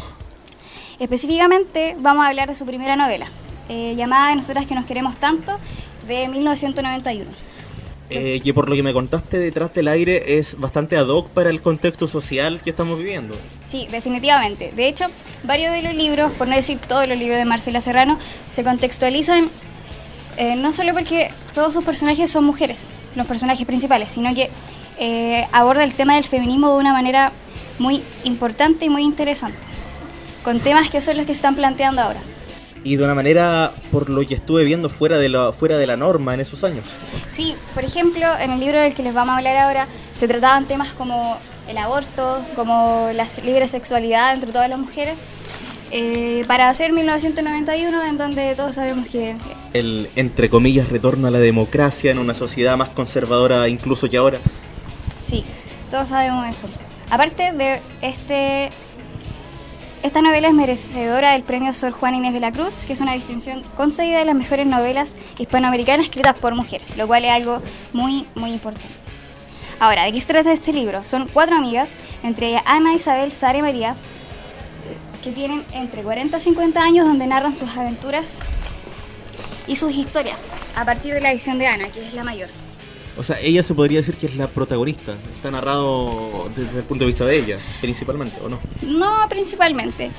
Específicamente 0.99 1.97
vamos 1.99 2.27
a 2.27 2.29
hablar 2.29 2.51
de 2.51 2.55
su 2.55 2.67
primera 2.67 2.97
novela, 2.97 3.29
eh, 3.73 3.95
llamada 3.97 4.35
Nosotras 4.35 4.67
que 4.67 4.75
nos 4.75 4.85
queremos 4.85 5.17
tanto, 5.17 5.59
de 6.07 6.29
1991. 6.29 7.31
Eh, 8.11 8.41
que 8.45 8.53
por 8.53 8.69
lo 8.69 8.75
que 8.75 8.83
me 8.83 8.93
contaste 8.93 9.39
detrás 9.39 9.73
del 9.73 9.89
aire 9.89 10.39
es 10.39 10.59
bastante 10.59 10.99
ad 10.99 11.07
hoc 11.07 11.29
para 11.31 11.49
el 11.49 11.63
contexto 11.63 12.07
social 12.07 12.61
que 12.61 12.71
estamos 12.71 12.99
viviendo. 12.99 13.35
Sí, 13.65 13.89
definitivamente. 13.91 14.71
De 14.73 14.87
hecho, 14.87 15.07
varios 15.45 15.73
de 15.73 15.81
los 15.81 15.95
libros, 15.95 16.31
por 16.33 16.47
no 16.47 16.55
decir 16.55 16.79
todos 16.79 17.09
los 17.09 17.17
libros 17.17 17.39
de 17.39 17.47
Marcela 17.47 17.81
Serrano, 17.81 18.19
se 18.49 18.65
contextualizan 18.65 19.51
eh, 20.37 20.57
no 20.57 20.73
solo 20.73 20.93
porque 20.93 21.31
todos 21.55 21.73
sus 21.73 21.85
personajes 21.85 22.31
son 22.31 22.45
mujeres, 22.45 22.89
los 23.15 23.27
personajes 23.27 23.67
principales, 23.67 24.11
sino 24.11 24.35
que 24.35 24.51
eh, 24.99 25.47
aborda 25.53 25.85
el 25.85 25.95
tema 25.95 26.17
del 26.17 26.25
feminismo 26.25 26.71
de 26.73 26.79
una 26.79 26.93
manera 26.93 27.33
muy 27.79 28.03
importante 28.25 28.85
y 28.87 28.89
muy 28.89 29.03
interesante, 29.03 29.59
con 30.43 30.61
temas 30.61 30.91
que 30.91 31.01
son 31.01 31.17
los 31.17 31.27
que 31.27 31.33
se 31.33 31.39
están 31.39 31.55
planteando 31.55 32.03
ahora. 32.03 32.21
Y 32.85 32.97
de 32.97 33.05
una 33.05 33.15
manera, 33.15 33.73
por 33.91 34.11
lo 34.11 34.27
que 34.27 34.35
estuve 34.35 34.65
viendo, 34.65 34.89
fuera 34.89 35.17
de 35.19 35.29
la, 35.29 35.53
fuera 35.53 35.79
de 35.79 35.87
la 35.87 35.97
norma 35.97 36.35
en 36.35 36.41
esos 36.41 36.65
años. 36.65 36.87
Sí, 37.29 37.55
por 37.75 37.85
ejemplo, 37.85 38.27
en 38.41 38.51
el 38.51 38.61
libro 38.61 38.81
del 38.81 38.95
que 38.95 39.03
les 39.03 39.15
vamos 39.15 39.35
a 39.35 39.39
hablar 39.39 39.57
ahora, 39.57 39.87
se 40.17 40.27
trataban 40.27 40.67
temas 40.67 40.91
como 40.91 41.39
el 41.69 41.79
aborto, 41.79 42.45
como 42.57 43.09
la 43.15 43.27
libre 43.45 43.67
sexualidad 43.67 44.35
entre 44.35 44.51
todas 44.51 44.69
las 44.69 44.79
mujeres, 44.79 45.17
eh, 45.93 46.45
para 46.49 46.69
hacer 46.71 46.93
1991, 46.93 48.03
en 48.05 48.17
donde 48.17 48.55
todos 48.55 48.75
sabemos 48.77 49.07
que 49.09 49.37
El, 49.75 50.11
entre 50.17 50.49
comillas, 50.49 50.89
retorno 50.89 51.29
a 51.29 51.31
la 51.31 51.39
democracia 51.39 52.11
en 52.11 52.19
una 52.19 52.35
sociedad 52.35 52.77
más 52.77 52.89
conservadora 52.89 53.69
incluso 53.69 54.09
que 54.09 54.17
ahora. 54.17 54.39
sí, 55.25 55.45
todos 55.91 56.09
sabemos 56.09 56.47
eso. 56.49 56.67
Aparte 57.11 57.53
de 57.53 57.83
este, 58.01 58.71
esta 60.03 60.21
novela 60.21 60.49
es 60.49 60.55
merecedora 60.55 61.33
del 61.33 61.45
premio 61.45 61.73
Sor 61.73 61.93
Juana 61.93 62.17
Inés 62.17 62.33
de 62.33 62.41
la 62.41 62.51
Cruz, 62.51 62.85
que 62.87 62.93
es 62.93 63.01
una 63.01 63.15
distinción 63.15 63.63
concedida 63.77 64.19
de 64.19 64.25
las 64.25 64.35
mejores 64.35 64.67
novelas 64.67 65.15
hispanoamericanas 65.39 66.07
escritas 66.07 66.35
por 66.35 66.55
mujeres, 66.55 66.97
lo 66.97 67.07
cual 67.07 67.25
es 67.25 67.31
algo 67.31 67.63
muy, 67.93 68.27
muy 68.35 68.51
importante. 68.51 68.89
Ahora, 69.79 70.05
¿de 70.05 70.13
qué 70.13 70.21
se 70.21 70.27
trata 70.27 70.53
este 70.53 70.73
libro? 70.73 71.05
Son 71.05 71.29
cuatro 71.33 71.57
amigas, 71.57 71.95
entre 72.23 72.49
ellas 72.49 72.63
Ana, 72.67 72.95
Isabel, 72.95 73.31
Sara 73.31 73.59
y 73.59 73.63
María, 73.63 73.95
que 75.23 75.31
tienen 75.31 75.65
entre 75.73 76.03
40 76.03 76.37
y 76.37 76.41
50 76.41 76.83
años 76.83 77.07
donde 77.07 77.27
narran 77.27 77.55
sus 77.55 77.77
aventuras 77.77 78.39
y 79.69 79.77
sus 79.77 79.93
historias 79.93 80.51
a 80.75 80.85
partir 80.85 81.15
de 81.15 81.21
la 81.21 81.33
visión 81.33 81.59
de 81.59 81.69
Ana, 81.69 81.89
que 81.91 82.05
es 82.05 82.13
la 82.13 82.25
mayor. 82.25 82.49
O 83.17 83.23
sea, 83.23 83.39
ella 83.41 83.63
se 83.63 83.75
podría 83.75 83.99
decir 83.99 84.17
que 84.17 84.27
es 84.27 84.37
la 84.37 84.49
protagonista. 84.49 85.17
Está 85.35 85.51
narrado 85.51 86.45
desde 86.57 86.79
el 86.79 86.85
punto 86.85 87.05
de 87.05 87.09
vista 87.09 87.25
de 87.25 87.37
ella, 87.37 87.59
principalmente, 87.81 88.41
¿o 88.41 88.49
no? 88.49 88.59
No 88.83 89.29
principalmente. 89.29 90.11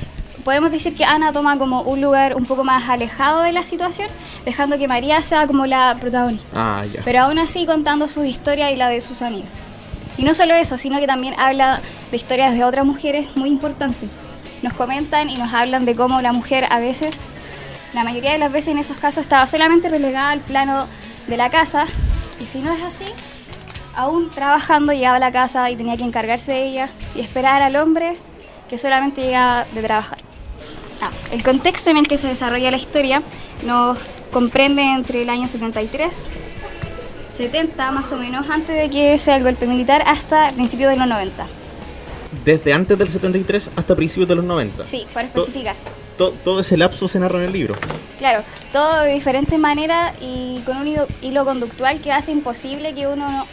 Podemos 0.44 0.72
decir 0.72 0.94
que 0.94 1.06
Ana 1.06 1.32
toma 1.32 1.58
como 1.58 1.82
un 1.84 2.02
lugar 2.02 2.36
un 2.36 2.46
poco 2.46 2.64
más 2.64 2.90
alejado 2.90 3.42
de 3.42 3.54
la 3.54 3.64
situación, 3.64 4.10
dejando 4.46 4.78
que 4.78 4.88
María 4.88 5.22
sea 5.22 5.48
como 5.48 5.66
la 5.66 5.98
protagonista. 6.00 6.50
Ah, 6.54 6.86
ya. 6.86 7.02
Pero 7.06 7.22
aún 7.22 7.40
así 7.40 7.66
contando 7.66 8.08
su 8.08 8.24
historia 8.26 8.70
y 8.72 8.76
la 8.76 8.90
de 8.90 9.00
sus 9.00 9.22
amigas. 9.22 9.54
Y 10.18 10.24
no 10.24 10.34
solo 10.34 10.54
eso, 10.54 10.78
sino 10.78 11.00
que 11.00 11.08
también 11.08 11.34
habla 11.40 11.82
de 12.12 12.18
historias 12.18 12.54
de 12.54 12.64
otras 12.64 12.86
mujeres 12.86 13.28
muy 13.36 13.50
importantes. 13.50 14.10
Nos 14.62 14.74
comentan 14.74 15.30
y 15.30 15.36
nos 15.36 15.54
hablan 15.54 15.86
de 15.86 15.96
cómo 15.96 16.22
la 16.22 16.34
mujer 16.34 16.66
a 16.70 16.80
veces, 16.80 17.16
la 17.94 18.04
mayoría 18.04 18.34
de 18.34 18.38
las 18.38 18.52
veces 18.52 18.70
en 18.70 18.78
esos 18.78 18.98
casos, 18.98 19.22
estaba 19.22 19.48
solamente 19.48 19.90
relegada 19.90 20.32
al 20.32 20.42
plano 20.42 20.88
de 21.28 21.38
la 21.38 21.50
casa. 21.50 21.88
Y 22.44 22.46
si 22.46 22.60
no 22.60 22.74
es 22.74 22.84
así, 22.84 23.06
aún 23.96 24.30
trabajando 24.30 24.92
llegaba 24.92 25.16
a 25.16 25.20
la 25.20 25.32
casa 25.32 25.72
y 25.72 25.78
tenía 25.78 25.96
que 25.96 26.04
encargarse 26.04 26.52
de 26.52 26.66
ella 26.66 26.90
y 27.16 27.22
esperar 27.22 27.62
al 27.62 27.78
hombre 27.78 28.18
que 28.70 28.78
solamente 28.78 29.22
llegaba 29.22 29.64
de 29.64 29.82
trabajar. 29.82 30.18
Ah, 31.02 31.12
el 31.32 31.42
contexto 31.42 31.90
en 31.90 31.96
el 31.96 32.06
que 32.06 32.18
se 32.18 32.28
desarrolla 32.28 32.70
la 32.70 32.76
historia 32.76 33.24
nos 33.66 33.98
comprende 34.34 34.82
entre 34.82 35.22
el 35.22 35.30
año 35.30 35.48
73, 35.48 36.26
70 37.30 37.92
más 37.92 38.12
o 38.12 38.18
menos, 38.18 38.50
antes 38.50 38.76
de 38.76 38.90
que 38.90 39.18
sea 39.18 39.38
el 39.38 39.44
golpe 39.44 39.66
militar, 39.66 40.04
hasta 40.06 40.52
principios 40.52 40.92
de 40.92 40.98
los 40.98 41.08
90. 41.08 41.48
Desde 42.44 42.74
antes 42.74 42.98
del 42.98 43.08
73 43.08 43.70
hasta 43.74 43.96
principios 43.96 44.28
de 44.28 44.36
los 44.36 44.44
90. 44.44 44.86
Sí, 44.86 45.08
para 45.14 45.30
especificar. 45.30 45.78
To- 46.18 46.32
todo 46.44 46.60
ese 46.62 46.78
lapso 46.78 47.08
se 47.08 47.20
narra 47.20 47.40
en 47.40 47.46
el 47.46 47.54
libro. 47.54 47.76
Claro, 48.18 48.44
todo 48.72 49.02
de 49.04 49.14
diferentes 49.14 49.58
maneras 49.60 50.14
y 50.22 50.60
con 50.66 50.78
un 50.78 50.88
hilo, 50.88 51.08
hilo 51.22 51.44
conductual 51.46 52.00
que 52.02 52.12
hace 52.12 52.32
imposible 52.32 52.94
que 52.94 53.08
uno 53.08 53.30
no 53.32 53.48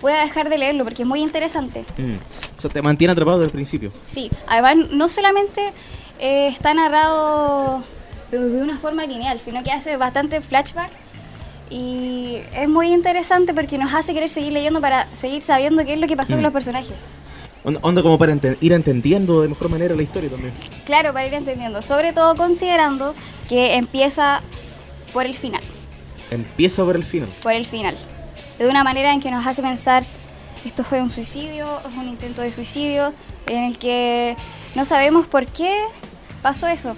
pueda 0.00 0.22
dejar 0.22 0.48
de 0.48 0.58
leerlo 0.58 0.84
porque 0.84 1.02
es 1.02 1.08
muy 1.08 1.20
interesante. 1.20 1.84
Mm. 1.98 2.14
O 2.56 2.60
sea, 2.60 2.70
te 2.70 2.80
mantiene 2.82 3.12
atrapado 3.12 3.38
desde 3.38 3.46
el 3.48 3.52
principio. 3.52 3.92
Sí, 4.06 4.30
además 4.46 4.76
no 4.90 5.06
solamente 5.08 5.72
eh, 6.18 6.48
está 6.48 6.72
narrado 6.74 7.82
de, 8.30 8.38
de 8.38 8.62
una 8.62 8.78
forma 8.78 9.04
lineal, 9.06 9.38
sino 9.38 9.62
que 9.62 9.70
hace 9.70 9.96
bastante 9.96 10.40
flashback 10.40 10.90
y 11.70 12.36
es 12.54 12.68
muy 12.68 12.88
interesante 12.92 13.52
porque 13.52 13.76
nos 13.76 13.92
hace 13.92 14.14
querer 14.14 14.30
seguir 14.30 14.52
leyendo 14.52 14.80
para 14.80 15.06
seguir 15.12 15.42
sabiendo 15.42 15.84
qué 15.84 15.92
es 15.94 16.00
lo 16.00 16.06
que 16.06 16.16
pasó 16.16 16.32
con 16.32 16.40
Mm. 16.40 16.44
los 16.44 16.52
personajes. 16.52 16.92
Onda, 17.82 18.02
como 18.02 18.18
para 18.18 18.36
ir 18.60 18.72
entendiendo 18.72 19.42
de 19.42 19.48
mejor 19.48 19.68
manera 19.68 19.94
la 19.94 20.02
historia 20.02 20.30
también. 20.30 20.52
Claro, 20.84 21.12
para 21.12 21.26
ir 21.26 21.34
entendiendo, 21.34 21.82
sobre 21.82 22.12
todo 22.12 22.34
considerando 22.34 23.14
que 23.48 23.74
empieza 23.74 24.40
por 25.12 25.26
el 25.26 25.34
final. 25.34 25.62
Empieza 26.30 26.84
por 26.84 26.96
el 26.96 27.04
final. 27.04 27.28
por 27.42 27.52
el 27.52 27.66
final. 27.66 27.94
De 28.58 28.68
una 28.68 28.84
manera 28.84 29.12
en 29.12 29.20
que 29.20 29.30
nos 29.30 29.46
hace 29.46 29.62
pensar, 29.62 30.06
esto 30.64 30.82
fue 30.82 31.00
un 31.00 31.10
suicidio, 31.10 31.80
es 31.80 31.96
un 31.96 32.08
intento 32.08 32.42
de 32.42 32.50
suicidio, 32.50 33.12
en 33.46 33.64
el 33.64 33.78
que 33.78 34.36
no 34.74 34.84
sabemos 34.84 35.26
por 35.26 35.46
qué 35.46 35.74
pasó 36.42 36.66
eso. 36.66 36.94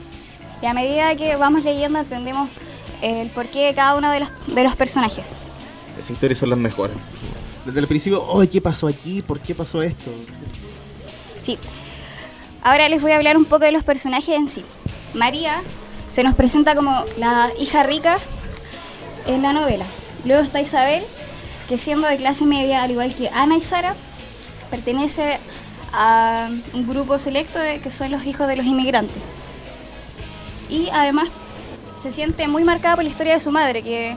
Y 0.63 0.67
a 0.67 0.75
medida 0.75 1.15
que 1.17 1.37
vamos 1.37 1.65
leyendo 1.65 1.99
entendemos 1.99 2.49
el 3.03 3.31
porqué 3.31 3.67
de 3.67 3.75
cada 3.75 3.97
uno 3.97 4.11
de 4.11 4.21
los, 4.21 4.31
de 4.47 4.65
los 4.65 4.77
personajes. 4.77 5.35
Esas 5.99 6.11
historias 6.11 6.39
son 6.39 6.51
las 6.51 6.59
mejores. 6.59 6.97
Desde 7.65 7.81
el 7.81 7.87
principio, 7.87 8.27
¿qué 8.51 8.61
pasó 8.61 8.89
aquí? 8.89 9.23
¿Por 9.23 9.41
qué 9.41 9.55
pasó 9.55 9.83
esto? 9.83 10.11
Sí. 11.43 11.59
Ahora 12.63 12.89
les 12.89 13.01
voy 13.01 13.13
a 13.13 13.17
hablar 13.17 13.37
un 13.37 13.45
poco 13.45 13.65
de 13.65 13.73
los 13.73 13.85
personajes 13.85 14.37
en 14.37 14.49
sí. 14.49 14.65
María 15.15 15.63
se 16.11 16.23
nos 16.23 16.35
presenta 16.35 16.75
como 16.75 17.05
la 17.19 17.51
hija 17.59 17.83
rica 17.83 18.19
en 19.27 19.43
la 19.43 19.53
novela. 19.53 19.87
Luego 20.25 20.43
está 20.43 20.61
Isabel, 20.61 21.05
que 21.69 21.79
siendo 21.79 22.09
de 22.09 22.17
clase 22.17 22.45
media, 22.45 22.83
al 22.83 22.91
igual 22.91 23.15
que 23.15 23.29
Ana 23.31 23.57
y 23.57 23.61
Sara, 23.61 23.95
pertenece 24.71 25.39
a 25.93 26.49
un 26.75 26.87
grupo 26.87 27.19
selecto 27.19 27.59
de, 27.59 27.81
que 27.81 27.91
son 27.91 28.11
los 28.11 28.27
hijos 28.27 28.47
de 28.47 28.57
los 28.57 28.67
inmigrantes. 28.67 29.23
Y 30.69 30.89
además 30.93 31.29
se 32.03 32.13
siente 32.13 32.47
muy 32.49 32.65
marcada 32.65 32.97
por 32.97 33.05
la 33.05 33.11
historia 33.11 33.35
de 33.35 33.41
su 33.41 33.51
madre, 33.51 33.83
que, 33.83 34.17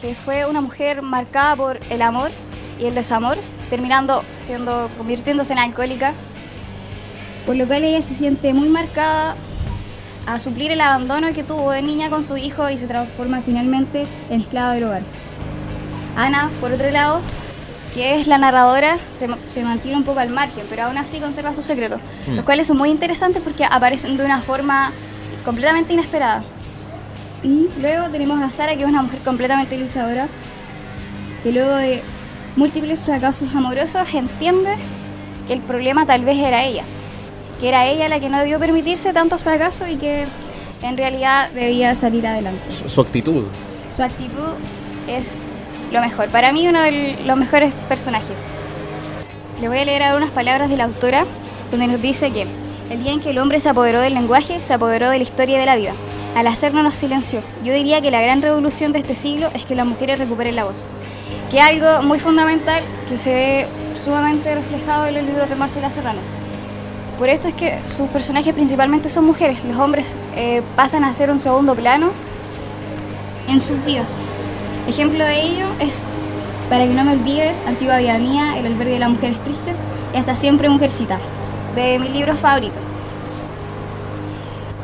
que 0.00 0.14
fue 0.14 0.46
una 0.46 0.60
mujer 0.60 1.02
marcada 1.02 1.56
por 1.56 1.80
el 1.90 2.02
amor 2.02 2.30
y 2.78 2.86
el 2.86 2.94
desamor, 2.94 3.38
terminando 3.70 4.24
siendo, 4.38 4.88
convirtiéndose 4.96 5.52
en 5.52 5.58
alcohólica. 5.58 6.14
Por 7.46 7.56
lo 7.56 7.66
cual 7.66 7.84
ella 7.84 8.02
se 8.02 8.14
siente 8.14 8.52
muy 8.52 8.68
marcada 8.68 9.34
a 10.26 10.38
suplir 10.38 10.70
el 10.70 10.80
abandono 10.80 11.32
que 11.32 11.42
tuvo 11.42 11.70
de 11.72 11.80
niña 11.82 12.10
con 12.10 12.22
su 12.22 12.36
hijo 12.36 12.68
y 12.68 12.76
se 12.76 12.86
transforma 12.86 13.40
finalmente 13.40 14.06
en 14.30 14.42
esclava 14.42 14.74
del 14.74 14.84
hogar. 14.84 15.02
Ana, 16.16 16.50
por 16.60 16.72
otro 16.72 16.90
lado, 16.90 17.20
que 17.94 18.20
es 18.20 18.26
la 18.26 18.36
narradora, 18.36 18.98
se, 19.14 19.28
ma- 19.28 19.38
se 19.48 19.64
mantiene 19.64 19.96
un 19.96 20.04
poco 20.04 20.20
al 20.20 20.28
margen, 20.28 20.64
pero 20.68 20.84
aún 20.84 20.98
así 20.98 21.20
conserva 21.20 21.54
sus 21.54 21.64
secretos, 21.64 22.00
Mm. 22.26 22.34
los 22.36 22.44
cuales 22.44 22.66
son 22.66 22.76
muy 22.76 22.90
interesantes 22.90 23.40
porque 23.42 23.64
aparecen 23.64 24.16
de 24.18 24.24
una 24.26 24.40
forma 24.40 24.92
completamente 25.44 25.94
inesperada. 25.94 26.42
Y 27.42 27.68
luego 27.80 28.10
tenemos 28.10 28.42
a 28.42 28.50
Sara, 28.50 28.74
que 28.76 28.82
es 28.82 28.88
una 28.88 29.00
mujer 29.00 29.20
completamente 29.20 29.78
luchadora, 29.78 30.26
que 31.42 31.52
luego 31.52 31.74
de 31.76 32.02
múltiples 32.58 32.98
fracasos 32.98 33.54
amorosos 33.54 34.12
entiende 34.12 34.74
que 35.46 35.52
el 35.52 35.60
problema 35.60 36.04
tal 36.06 36.24
vez 36.24 36.36
era 36.38 36.64
ella, 36.64 36.82
que 37.60 37.68
era 37.68 37.86
ella 37.86 38.08
la 38.08 38.18
que 38.18 38.28
no 38.28 38.38
debió 38.38 38.58
permitirse 38.58 39.12
tantos 39.12 39.42
fracasos 39.42 39.88
y 39.88 39.96
que 39.96 40.26
en 40.82 40.96
realidad 40.96 41.50
debía 41.52 41.94
salir 41.94 42.26
adelante. 42.26 42.60
Su, 42.68 42.88
su 42.88 43.00
actitud. 43.00 43.44
Su 43.96 44.02
actitud 44.02 44.54
es 45.06 45.42
lo 45.92 46.00
mejor. 46.00 46.28
Para 46.30 46.52
mí, 46.52 46.66
uno 46.66 46.82
de 46.82 47.16
los 47.24 47.36
mejores 47.36 47.72
personajes. 47.88 48.36
Le 49.60 49.68
voy 49.68 49.78
a 49.78 49.84
leer 49.84 50.02
ahora 50.02 50.18
unas 50.18 50.30
palabras 50.30 50.68
de 50.68 50.76
la 50.76 50.84
autora, 50.84 51.26
donde 51.70 51.86
nos 51.86 52.02
dice 52.02 52.30
que 52.32 52.46
el 52.90 53.02
día 53.02 53.12
en 53.12 53.20
que 53.20 53.30
el 53.30 53.38
hombre 53.38 53.60
se 53.60 53.68
apoderó 53.68 54.00
del 54.00 54.14
lenguaje, 54.14 54.60
se 54.60 54.74
apoderó 54.74 55.10
de 55.10 55.18
la 55.18 55.22
historia 55.22 55.56
y 55.56 55.60
de 55.60 55.66
la 55.66 55.76
vida. 55.76 55.92
Al 56.34 56.46
hacerlo 56.46 56.82
nos 56.82 56.94
silenció. 56.94 57.40
Yo 57.64 57.72
diría 57.72 58.00
que 58.00 58.10
la 58.10 58.20
gran 58.20 58.42
revolución 58.42 58.92
de 58.92 58.98
este 58.98 59.14
siglo 59.14 59.50
es 59.54 59.64
que 59.64 59.76
las 59.76 59.86
mujeres 59.86 60.18
recuperen 60.18 60.56
la 60.56 60.64
voz. 60.64 60.86
Que 61.50 61.60
algo 61.60 62.02
muy 62.02 62.18
fundamental 62.18 62.82
que 63.08 63.16
se 63.16 63.32
ve 63.32 63.68
sumamente 63.94 64.54
reflejado 64.54 65.06
en 65.06 65.14
los 65.14 65.24
libros 65.24 65.48
de 65.48 65.56
Marcela 65.56 65.90
Serrano. 65.90 66.20
Por 67.18 67.28
esto 67.28 67.48
es 67.48 67.54
que 67.54 67.80
sus 67.84 68.08
personajes 68.10 68.52
principalmente 68.54 69.08
son 69.08 69.24
mujeres. 69.24 69.64
Los 69.64 69.76
hombres 69.78 70.16
eh, 70.36 70.62
pasan 70.76 71.04
a 71.04 71.14
ser 71.14 71.30
un 71.30 71.40
segundo 71.40 71.74
plano 71.74 72.12
en 73.48 73.60
sus 73.60 73.82
vidas. 73.84 74.14
Ejemplo 74.86 75.24
de 75.24 75.42
ello 75.42 75.66
es 75.80 76.06
Para 76.70 76.84
que 76.84 76.94
no 76.94 77.02
me 77.04 77.12
olvides, 77.12 77.60
Antigua 77.66 77.98
Vida 77.98 78.18
Mía, 78.18 78.58
El 78.58 78.66
albergue 78.66 78.94
de 78.94 78.98
las 78.98 79.10
mujeres 79.10 79.42
tristes 79.42 79.78
y 80.14 80.18
Hasta 80.18 80.36
siempre 80.36 80.68
Mujercita, 80.68 81.18
de 81.74 81.98
mis 81.98 82.10
libros 82.12 82.38
favoritos. 82.38 82.82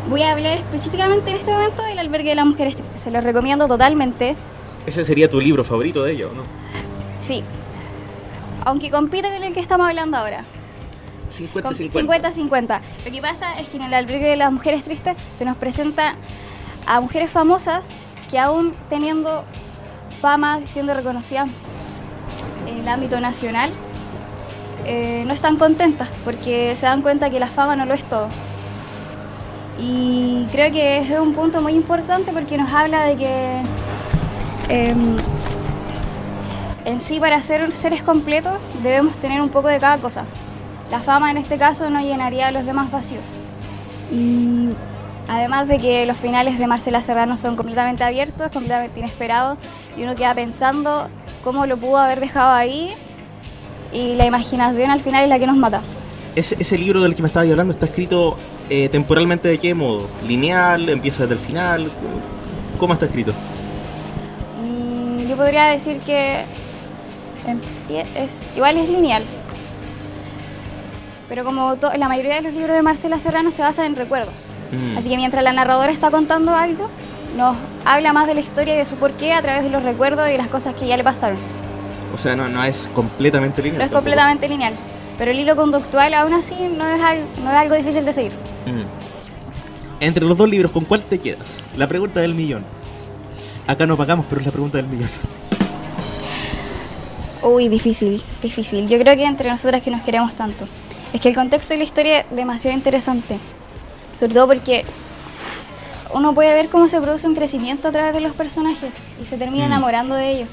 Voy 0.09 0.23
a 0.23 0.33
hablar 0.33 0.59
específicamente 0.59 1.31
en 1.31 1.37
este 1.37 1.53
momento 1.53 1.83
del 1.83 1.99
albergue 1.99 2.31
de 2.31 2.35
las 2.35 2.47
mujeres 2.47 2.75
tristes. 2.75 3.03
Se 3.03 3.11
los 3.11 3.23
recomiendo 3.23 3.69
totalmente. 3.69 4.35
Ese 4.87 5.05
sería 5.05 5.29
tu 5.29 5.41
libro 5.41 5.65
favorito 5.65 6.03
de 6.03 6.13
ellos, 6.13 6.33
¿no? 6.35 6.43
Sí. 7.21 7.43
Aunque 8.65 8.91
compite 8.91 9.33
con 9.33 9.43
el 9.43 9.55
que 9.55 9.61
estamos 9.61 9.89
hablando 9.89 10.17
ahora. 10.17 10.45
50-50. 11.33 11.91
50-50. 11.91 12.81
Lo 13.05 13.11
que 13.11 13.21
pasa 13.21 13.59
es 13.59 13.69
que 13.69 13.77
en 13.77 13.85
el 13.85 13.95
albergue 13.95 14.29
de 14.29 14.37
las 14.37 14.53
mujeres 14.53 14.85
tristes 14.85 15.17
se 15.35 15.45
nos 15.45 15.57
presenta 15.57 16.17
a 16.87 17.01
mujeres 17.01 17.31
famosas 17.31 17.85
que 18.31 18.39
aún 18.39 18.75
teniendo 18.89 19.45
fama, 20.21 20.61
siendo 20.65 20.95
reconocidas 20.95 21.49
en 22.67 22.79
el 22.79 22.89
ámbito 22.89 23.21
nacional, 23.21 23.71
eh, 24.85 25.25
no 25.27 25.33
están 25.33 25.57
contentas 25.57 26.13
porque 26.25 26.75
se 26.75 26.87
dan 26.87 27.01
cuenta 27.01 27.31
que 27.31 27.41
la 27.41 27.47
fama 27.47 27.75
no 27.75 27.87
lo 27.87 27.95
es 27.95 28.05
todo. 28.05 28.29
Y 29.79 30.47
creo 30.53 30.71
que 30.73 30.99
es 30.99 31.11
un 31.19 31.35
punto 31.35 31.61
muy 31.61 31.73
importante 31.73 32.33
porque 32.33 32.57
nos 32.57 32.71
habla 32.73 33.05
de 33.05 33.17
que 33.17 33.63
em, 34.69 35.17
en 36.85 37.01
sí 37.01 37.21
para 37.21 37.41
ser 37.41 37.73
seres 37.73 38.03
completos 38.03 38.55
debemos 38.83 39.17
tener 39.19 39.41
un 39.41 39.49
poco 39.49 39.69
de 39.69 39.79
cada 39.79 39.99
cosa. 39.99 40.25
La 40.91 40.99
fama 41.01 41.31
en 41.31 41.39
este 41.39 41.59
caso 41.59 41.91
no 41.91 42.01
llenaría 42.01 42.51
los 42.51 42.67
demás 42.67 42.91
vacíos. 42.91 43.25
Y 44.13 44.69
además 45.29 45.69
de 45.69 45.79
que 45.79 46.07
los 46.07 46.17
finales 46.17 46.59
de 46.59 46.67
Marcela 46.67 47.01
Serrano 47.01 47.37
son 47.37 47.57
completamente 47.57 48.05
abiertos, 48.05 48.51
completamente 48.53 49.01
inesperados, 49.01 49.59
y 49.97 50.03
uno 50.03 50.15
queda 50.15 50.35
pensando 50.35 51.09
cómo 51.43 51.67
lo 51.67 51.77
pudo 51.77 51.99
haber 51.99 52.21
dejado 52.21 52.53
ahí, 52.53 52.95
y 53.93 54.15
la 54.17 54.27
imaginación 54.27 54.91
al 54.91 55.01
final 55.01 55.25
es 55.25 55.31
la 55.31 55.39
que 55.39 55.47
nos 55.47 55.57
mata. 55.57 55.83
Ese, 56.37 56.57
ese 56.59 56.77
libro 56.77 57.01
del 57.03 57.15
que 57.15 57.23
me 57.23 57.29
estabas 57.29 57.49
hablando 57.49 57.73
está 57.73 57.87
escrito 57.87 58.37
eh, 58.69 58.89
temporalmente 58.89 59.49
de 59.49 59.59
qué 59.59 59.75
modo? 59.75 60.09
¿Lineal? 60.27 60.89
¿Empieza 60.89 61.23
desde 61.23 61.35
el 61.35 61.41
final? 61.41 61.93
¿Cómo 62.79 62.95
está 62.95 63.07
escrito? 63.07 63.33
Yo 65.35 65.39
podría 65.39 65.65
decir 65.67 65.99
que 66.07 66.45
es, 68.15 68.49
igual 68.55 68.77
es 68.77 68.89
lineal. 68.89 69.25
Pero 71.29 71.43
como 71.45 71.75
la 71.99 72.07
mayoría 72.07 72.37
de 72.37 72.43
los 72.43 72.53
libros 72.55 72.77
de 72.77 72.83
Marcela 72.83 73.19
Serrano 73.19 73.51
se 73.51 73.61
basan 73.63 73.87
en 73.87 73.97
recuerdos. 73.97 74.33
Mm. 74.71 74.97
Así 74.97 75.09
que 75.09 75.17
mientras 75.17 75.43
la 75.43 75.53
narradora 75.53 75.91
está 75.91 76.13
contando 76.13 76.55
algo, 76.55 76.89
nos 77.37 77.57
habla 77.85 78.13
más 78.13 78.29
de 78.29 78.35
la 78.35 78.41
historia 78.43 78.75
y 78.75 78.79
de 78.79 78.85
su 78.87 78.95
porqué 78.95 79.33
a 79.33 79.43
través 79.43 79.65
de 79.65 79.71
los 79.71 79.83
recuerdos 79.83 80.29
y 80.29 80.33
de 80.33 80.39
las 80.39 80.47
cosas 80.47 80.75
que 80.75 80.87
ya 80.87 80.97
le 80.97 81.03
pasaron. 81.03 81.39
O 82.15 82.17
sea, 82.17 82.37
no, 82.37 82.49
no 82.49 82.63
es 82.63 82.89
completamente 82.95 83.61
lineal. 83.61 83.79
No 83.79 83.85
es 83.87 83.91
tampoco. 83.91 84.05
completamente 84.05 84.49
lineal. 84.49 84.75
Pero 85.19 85.33
el 85.33 85.41
hilo 85.41 85.57
conductual 85.57 86.15
aún 86.15 86.33
así 86.35 86.55
no 86.69 86.87
es, 86.87 87.03
al- 87.03 87.25
no 87.43 87.51
es 87.51 87.57
algo 87.57 87.75
difícil 87.75 88.05
de 88.05 88.13
seguir. 88.13 88.33
Mm. 88.67 88.83
Entre 89.99 90.25
los 90.25 90.39
dos 90.39 90.49
libros, 90.49 90.71
¿con 90.71 90.85
cuál 90.85 91.03
te 91.03 91.19
quedas? 91.19 91.65
La 91.77 91.89
pregunta 91.89 92.21
del 92.21 92.37
millón. 92.37 92.65
Acá 93.67 93.87
no 93.87 93.97
pagamos, 93.97 94.27
pero 94.29 94.41
es 94.41 94.47
la 94.47 94.53
pregunta 94.53 94.79
del 94.79 94.87
millón. 94.87 95.09
Uy, 97.43 97.69
difícil, 97.69 98.23
difícil. 98.43 98.89
Yo 98.89 98.99
creo 98.99 99.17
que 99.17 99.25
entre 99.25 99.51
nosotras 99.51 99.81
que 99.83 99.91
nos 99.91 100.03
queremos 100.03 100.35
tanto. 100.35 100.67
Es 101.13 101.21
que 101.21 101.29
el 101.29 101.35
contexto 101.35 101.75
de 101.75 101.79
la 101.79 101.85
historia 101.85 102.21
es 102.21 102.27
demasiado 102.31 102.77
interesante. 102.77 103.39
Sobre 104.15 104.35
todo 104.35 104.47
porque 104.49 104.85
uno 106.13 106.35
puede 106.35 106.55
ver 106.55 106.69
cómo 106.69 106.89
se 106.89 107.01
produce 107.01 107.27
un 107.27 107.35
crecimiento 107.35 107.89
a 107.89 107.93
través 107.93 108.15
de 108.15 108.21
los 108.21 108.33
personajes 108.33 108.93
y 109.21 109.25
se 109.27 109.37
termina 109.37 109.65
Mm. 109.65 109.73
enamorando 109.73 110.15
de 110.15 110.31
ellos. 110.31 110.49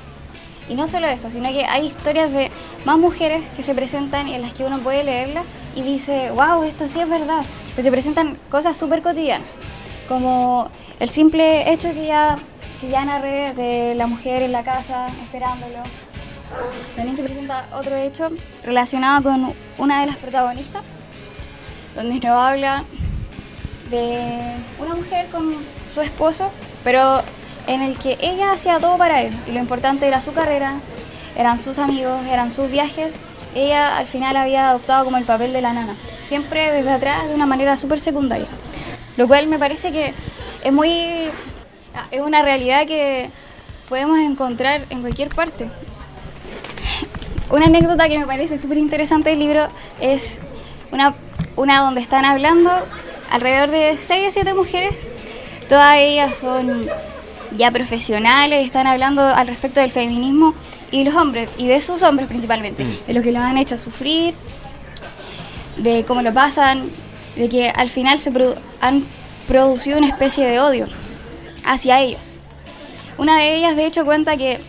Y 0.70 0.76
no 0.76 0.88
solo 0.88 1.07
eso, 1.07 1.30
sino 1.30 1.49
que 1.51 1.66
hay 1.66 1.86
historias 1.86 2.32
de 2.32 2.49
más 2.86 2.97
mujeres 2.97 3.41
que 3.55 3.64
se 3.64 3.74
presentan 3.76 4.28
y 4.28 4.36
en 4.36 4.41
las 4.41 4.53
que 4.53 4.64
uno 4.64 4.80
puede 4.80 5.03
leerlas 5.03 5.43
y 5.76 5.82
dice, 5.82 6.32
wow, 6.32 6.64
esto 6.64 6.88
sí 6.88 6.99
es 6.99 7.09
verdad. 7.09 7.43
Pero 7.76 7.84
se 7.84 7.91
presentan 7.91 8.38
cosas 8.49 8.78
súper 8.78 9.01
cotidianas, 9.01 9.47
como 10.07 10.70
el 10.99 11.09
simple 11.09 11.72
hecho 11.74 11.93
que 11.93 12.07
ya, 12.07 12.38
que 12.82 12.89
ya 12.89 13.05
narré 13.05 13.53
de 13.53 13.93
la 13.95 14.07
mujer 14.07 14.41
en 14.41 14.51
la 14.51 14.63
casa 14.63 15.07
esperándolo. 15.23 15.84
También 16.95 17.15
se 17.15 17.23
presenta 17.23 17.67
otro 17.71 17.95
hecho 17.95 18.29
relacionado 18.63 19.23
con 19.23 19.53
una 19.77 20.01
de 20.01 20.07
las 20.07 20.17
protagonistas, 20.17 20.82
donde 21.95 22.15
nos 22.15 22.25
habla 22.25 22.84
de 23.91 24.55
una 24.79 24.95
mujer 24.95 25.27
con 25.27 25.57
su 25.93 26.01
esposo, 26.01 26.49
pero 26.84 27.21
en 27.67 27.84
el 27.84 27.99
que 27.99 28.17
ella 28.19 28.53
hacía 28.53 28.79
todo 28.79 28.97
para 28.97 29.21
él. 29.21 29.38
Y 29.47 29.51
lo 29.51 29.59
importante 29.59 30.07
era 30.07 30.21
su 30.21 30.34
carrera, 30.34 30.79
eran 31.38 31.61
sus 31.61 31.77
amigos, 31.77 32.25
eran 32.25 32.51
sus 32.51 32.71
viajes. 32.71 33.15
Ella 33.53 33.97
al 33.97 34.07
final 34.07 34.36
había 34.38 34.69
adoptado 34.69 35.05
como 35.05 35.17
el 35.17 35.25
papel 35.25 35.53
de 35.53 35.61
la 35.61 35.73
nana, 35.73 35.95
siempre 36.27 36.71
desde 36.71 36.89
atrás 36.89 37.27
de 37.27 37.36
una 37.36 37.45
manera 37.45 37.77
súper 37.77 37.99
secundaria. 37.99 38.47
Lo 39.17 39.27
cual 39.27 39.45
me 39.47 39.59
parece 39.59 39.91
que 39.91 40.13
es 40.63 40.73
muy... 40.73 41.29
es 42.11 42.21
una 42.21 42.41
realidad 42.41 42.85
que 42.87 43.29
podemos 43.89 44.19
encontrar 44.19 44.85
en 44.89 45.01
cualquier 45.01 45.29
parte. 45.29 45.69
Una 47.49 47.65
anécdota 47.65 48.07
que 48.07 48.17
me 48.17 48.25
parece 48.25 48.57
súper 48.57 48.77
interesante 48.77 49.31
del 49.31 49.39
libro 49.39 49.67
es 49.99 50.41
una, 50.91 51.15
una 51.57 51.81
donde 51.81 51.99
están 51.99 52.23
hablando 52.23 52.71
alrededor 53.29 53.69
de 53.71 53.97
6 53.97 54.29
o 54.29 54.31
7 54.31 54.53
mujeres. 54.53 55.09
Todas 55.67 55.95
ellas 55.97 56.35
son 56.37 56.87
ya 57.57 57.71
profesionales, 57.71 58.65
están 58.65 58.87
hablando 58.87 59.21
al 59.21 59.47
respecto 59.47 59.81
del 59.81 59.91
feminismo 59.91 60.53
y 60.91 61.03
los 61.03 61.15
hombres, 61.15 61.49
y 61.57 61.67
de 61.67 61.81
sus 61.81 62.01
hombres 62.03 62.27
principalmente, 62.29 62.85
de 63.05 63.13
lo 63.13 63.21
que 63.21 63.31
los 63.33 63.41
han 63.41 63.57
hecho 63.57 63.75
sufrir, 63.77 64.33
de 65.77 66.05
cómo 66.05 66.21
lo 66.21 66.33
pasan, 66.33 66.89
de 67.35 67.49
que 67.49 67.69
al 67.69 67.89
final 67.89 68.19
se 68.19 68.31
produ- 68.31 68.57
han 68.79 69.05
producido 69.47 69.97
una 69.97 70.07
especie 70.07 70.45
de 70.45 70.59
odio 70.61 70.87
hacia 71.66 71.99
ellos. 72.01 72.38
Una 73.18 73.38
de 73.38 73.55
ellas, 73.55 73.76
de 73.76 73.86
hecho, 73.86 74.05
cuenta 74.05 74.38
que 74.38 74.59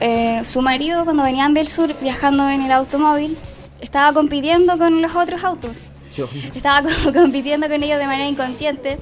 eh, 0.00 0.42
su 0.44 0.62
marido, 0.62 1.04
cuando 1.04 1.22
venían 1.22 1.54
del 1.54 1.68
sur 1.68 1.94
viajando 2.00 2.48
en 2.48 2.62
el 2.62 2.72
automóvil, 2.72 3.38
estaba 3.80 4.12
compitiendo 4.12 4.76
con 4.78 5.00
los 5.02 5.14
otros 5.14 5.42
autos. 5.44 5.84
Yo- 6.14 6.28
estaba 6.54 6.88
como 7.04 7.12
compitiendo 7.12 7.68
con 7.68 7.82
ellos 7.82 7.98
de 7.98 8.06
manera 8.06 8.26
inconsciente. 8.28 8.98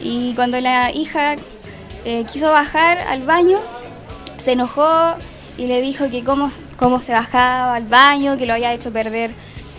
Y 0.00 0.34
cuando 0.34 0.60
la 0.60 0.90
hija 0.92 1.36
eh, 2.04 2.24
quiso 2.30 2.50
bajar 2.50 2.98
al 2.98 3.22
baño, 3.22 3.58
se 4.38 4.52
enojó 4.52 5.14
y 5.58 5.66
le 5.66 5.80
dijo 5.82 6.08
que 6.10 6.24
cómo, 6.24 6.50
cómo 6.78 7.02
se 7.02 7.12
bajaba 7.12 7.74
al 7.74 7.84
baño, 7.86 8.38
que 8.38 8.46
lo 8.46 8.54
había 8.54 8.72
hecho 8.72 8.92
perder 8.92 9.32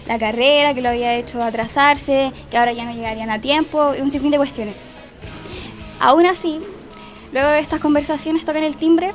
la 0.07 0.19
carrera, 0.19 0.74
que 0.74 0.82
lo 0.82 0.89
había 0.89 1.15
hecho 1.15 1.41
atrasarse, 1.43 2.32
que 2.49 2.57
ahora 2.57 2.72
ya 2.74 2.86
no 2.86 2.91
llegarían 2.91 3.32
a 3.32 3.39
tiempo, 3.41 3.93
y 3.97 4.01
un 4.01 4.11
sinfín 4.11 4.32
de 4.32 4.38
cuestiones. 4.38 4.76
Aún 6.01 6.25
así, 6.25 6.59
luego 7.31 7.49
de 7.49 7.59
estas 7.59 7.79
conversaciones 7.79 8.43
tocan 8.43 8.63
el 8.63 8.75
timbre, 8.75 9.13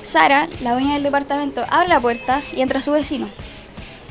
Sara, 0.00 0.48
la 0.60 0.74
dueña 0.74 0.94
del 0.94 1.02
departamento, 1.02 1.64
abre 1.68 1.88
la 1.88 2.00
puerta 2.00 2.40
y 2.54 2.60
entra 2.60 2.80
su 2.80 2.92
vecino. 2.92 3.28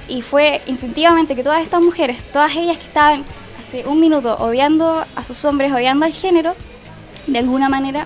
Y 0.09 0.21
fue 0.21 0.61
instintivamente 0.67 1.33
que 1.33 1.43
todas 1.43 1.61
estas 1.61 1.81
mujeres, 1.81 2.23
todas 2.33 2.53
ellas 2.57 2.77
que 2.77 2.83
estaban 2.83 3.23
hace 3.57 3.87
un 3.87 4.01
minuto 4.01 4.35
odiando 4.35 5.05
a 5.15 5.23
sus 5.23 5.45
hombres, 5.45 5.71
odiando 5.71 6.05
al 6.05 6.11
género, 6.11 6.55
de 7.25 7.39
alguna 7.39 7.69
manera 7.69 8.05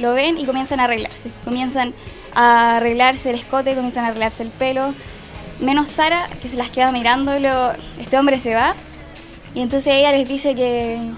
lo 0.00 0.14
ven 0.14 0.38
y 0.38 0.46
comienzan 0.46 0.80
a 0.80 0.84
arreglarse. 0.84 1.30
Comienzan 1.44 1.92
a 2.34 2.78
arreglarse 2.78 3.28
el 3.28 3.36
escote, 3.36 3.74
comienzan 3.74 4.06
a 4.06 4.08
arreglarse 4.08 4.42
el 4.42 4.48
pelo. 4.48 4.94
Menos 5.60 5.90
Sara, 5.90 6.30
que 6.40 6.48
se 6.48 6.56
las 6.56 6.70
queda 6.70 6.90
mirando 6.92 7.38
luego 7.38 7.72
este 8.00 8.18
hombre 8.18 8.38
se 8.38 8.54
va. 8.54 8.74
Y 9.54 9.60
entonces 9.60 9.94
ella 9.94 10.12
les 10.12 10.26
dice 10.26 10.54
que, 10.54 11.12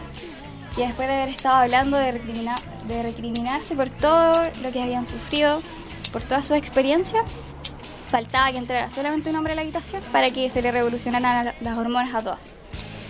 que 0.74 0.82
después 0.86 1.06
de 1.08 1.14
haber 1.14 1.28
estado 1.28 1.56
hablando 1.56 1.96
de, 1.96 2.12
recrimina- 2.12 2.54
de 2.88 3.02
recriminarse 3.02 3.74
por 3.76 3.90
todo 3.90 4.32
lo 4.62 4.72
que 4.72 4.82
habían 4.82 5.06
sufrido, 5.06 5.62
por 6.12 6.22
toda 6.22 6.42
su 6.42 6.54
experiencia, 6.54 7.22
faltaba 8.10 8.50
que 8.52 8.58
entrara 8.58 8.88
solamente 8.90 9.30
un 9.30 9.36
hombre 9.36 9.52
a 9.52 9.56
la 9.56 9.62
habitación 9.62 10.02
para 10.12 10.28
que 10.28 10.48
se 10.50 10.62
le 10.62 10.70
revolucionaran 10.72 11.44
la- 11.46 11.54
las 11.60 11.78
hormonas 11.78 12.14
a 12.14 12.22
todas. 12.22 12.40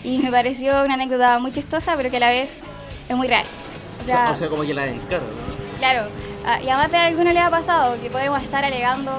Y 0.03 0.19
me 0.19 0.31
pareció 0.31 0.85
una 0.85 0.95
anécdota 0.95 1.39
muy 1.39 1.53
chistosa, 1.53 1.95
pero 1.97 2.11
que 2.11 2.19
a 2.19 2.21
la 2.21 2.29
vez 2.29 2.61
es 3.09 3.17
muy 3.17 3.27
real. 3.27 3.45
O 4.03 4.07
sea, 4.07 4.31
o 4.33 4.37
sea, 4.37 4.49
como 4.49 4.63
que 4.63 4.75
la 4.75 4.87
encargo. 4.87 5.27
Claro, 5.79 6.09
y 6.63 6.69
además 6.69 6.91
de 6.91 6.97
alguno 6.99 7.33
le 7.33 7.41
ha 7.41 7.51
pasado 7.51 7.99
que 8.01 8.11
podemos 8.11 8.43
estar 8.43 8.65
alegando 8.65 9.13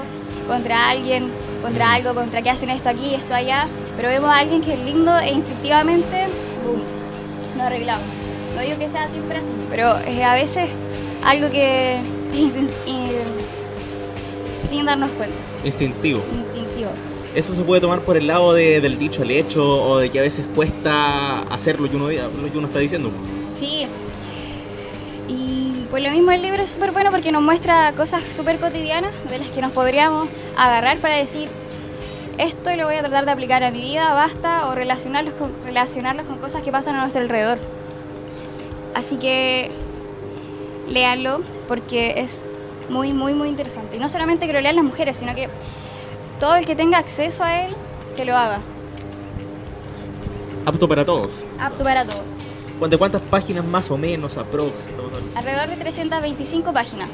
contra 0.46 0.88
alguien, 0.90 1.32
contra 1.62 1.92
algo, 1.94 2.14
contra 2.14 2.42
que 2.42 2.50
hacen 2.50 2.70
esto 2.70 2.88
aquí, 2.88 3.14
esto 3.14 3.34
allá, 3.34 3.64
pero 3.96 4.08
vemos 4.08 4.30
a 4.30 4.38
alguien 4.38 4.60
que 4.62 4.74
es 4.74 4.78
lindo 4.78 5.16
e 5.18 5.30
instintivamente, 5.32 6.26
boom, 6.64 6.82
nos 7.56 7.66
arreglamos. 7.66 8.06
No 8.56 8.62
digo 8.62 8.78
que 8.78 8.88
sea 8.88 9.08
siempre 9.08 9.38
así, 9.38 9.52
pero 9.70 9.96
es 9.98 10.22
a 10.24 10.34
veces 10.34 10.68
algo 11.24 11.50
que 11.50 12.00
sin 14.68 14.86
darnos 14.86 15.10
cuenta, 15.10 15.36
Instintivo. 15.64 16.22
instintivo. 16.34 16.90
Eso 17.34 17.54
se 17.54 17.62
puede 17.62 17.80
tomar 17.82 18.00
por 18.00 18.16
el 18.16 18.26
lado 18.26 18.54
de- 18.54 18.80
del 18.80 18.98
dicho 18.98 19.22
al 19.22 19.30
hecho 19.30 19.62
o 19.62 19.98
de 19.98 20.08
que 20.10 20.18
a 20.18 20.22
veces 20.22 20.46
cuesta 20.54 21.42
hacer 21.42 21.78
lo 21.80 21.88
que 21.88 21.96
uno, 21.96 22.08
lo 22.08 22.50
que 22.50 22.58
uno 22.58 22.66
está 22.66 22.78
diciendo. 22.78 23.10
Sí. 23.54 23.86
Y 25.28 25.86
pues 25.90 26.02
lo 26.02 26.10
mismo 26.10 26.30
el 26.32 26.40
libro 26.42 26.62
es 26.62 26.70
súper 26.70 26.92
bueno 26.92 27.10
porque 27.10 27.30
nos 27.32 27.42
muestra 27.42 27.92
cosas 27.92 28.22
súper 28.24 28.58
cotidianas 28.58 29.12
de 29.28 29.38
las 29.38 29.48
que 29.48 29.60
nos 29.60 29.72
podríamos 29.72 30.28
agarrar 30.56 30.98
para 30.98 31.16
decir 31.16 31.48
esto 32.38 32.74
lo 32.76 32.86
voy 32.86 32.96
a 32.96 33.00
tratar 33.00 33.24
de 33.26 33.32
aplicar 33.32 33.62
a 33.64 33.70
mi 33.70 33.80
vida, 33.80 34.12
basta, 34.12 34.68
o 34.68 34.74
relacionarlos 34.74 35.34
con, 35.34 35.52
relacionarlos 35.64 36.26
con 36.26 36.38
cosas 36.38 36.62
que 36.62 36.70
pasan 36.72 36.96
a 36.96 37.00
nuestro 37.00 37.22
alrededor. 37.22 37.58
Así 38.96 39.18
que 39.18 39.70
léanlo 40.88 41.42
porque 41.68 42.14
es 42.16 42.46
muy, 42.88 43.12
muy, 43.12 43.34
muy 43.34 43.48
interesante. 43.48 43.96
Y 43.96 43.98
no 43.98 44.08
solamente 44.08 44.46
que 44.46 44.54
lo 44.54 44.60
lean 44.62 44.74
las 44.74 44.84
mujeres, 44.86 45.18
sino 45.18 45.34
que 45.34 45.50
todo 46.40 46.56
el 46.56 46.64
que 46.64 46.74
tenga 46.74 46.96
acceso 46.96 47.44
a 47.44 47.66
él, 47.66 47.76
que 48.16 48.24
lo 48.24 48.34
haga. 48.34 48.60
Apto 50.64 50.88
para 50.88 51.04
todos. 51.04 51.44
Apto 51.58 51.84
para 51.84 52.06
todos. 52.06 52.24
¿De 52.88 52.96
cuántas 52.96 53.20
páginas 53.20 53.66
más 53.66 53.90
o 53.90 53.98
menos 53.98 54.38
aprox? 54.38 54.72
Alrededor 55.34 55.68
de 55.68 55.76
325 55.76 56.72
páginas. 56.72 57.10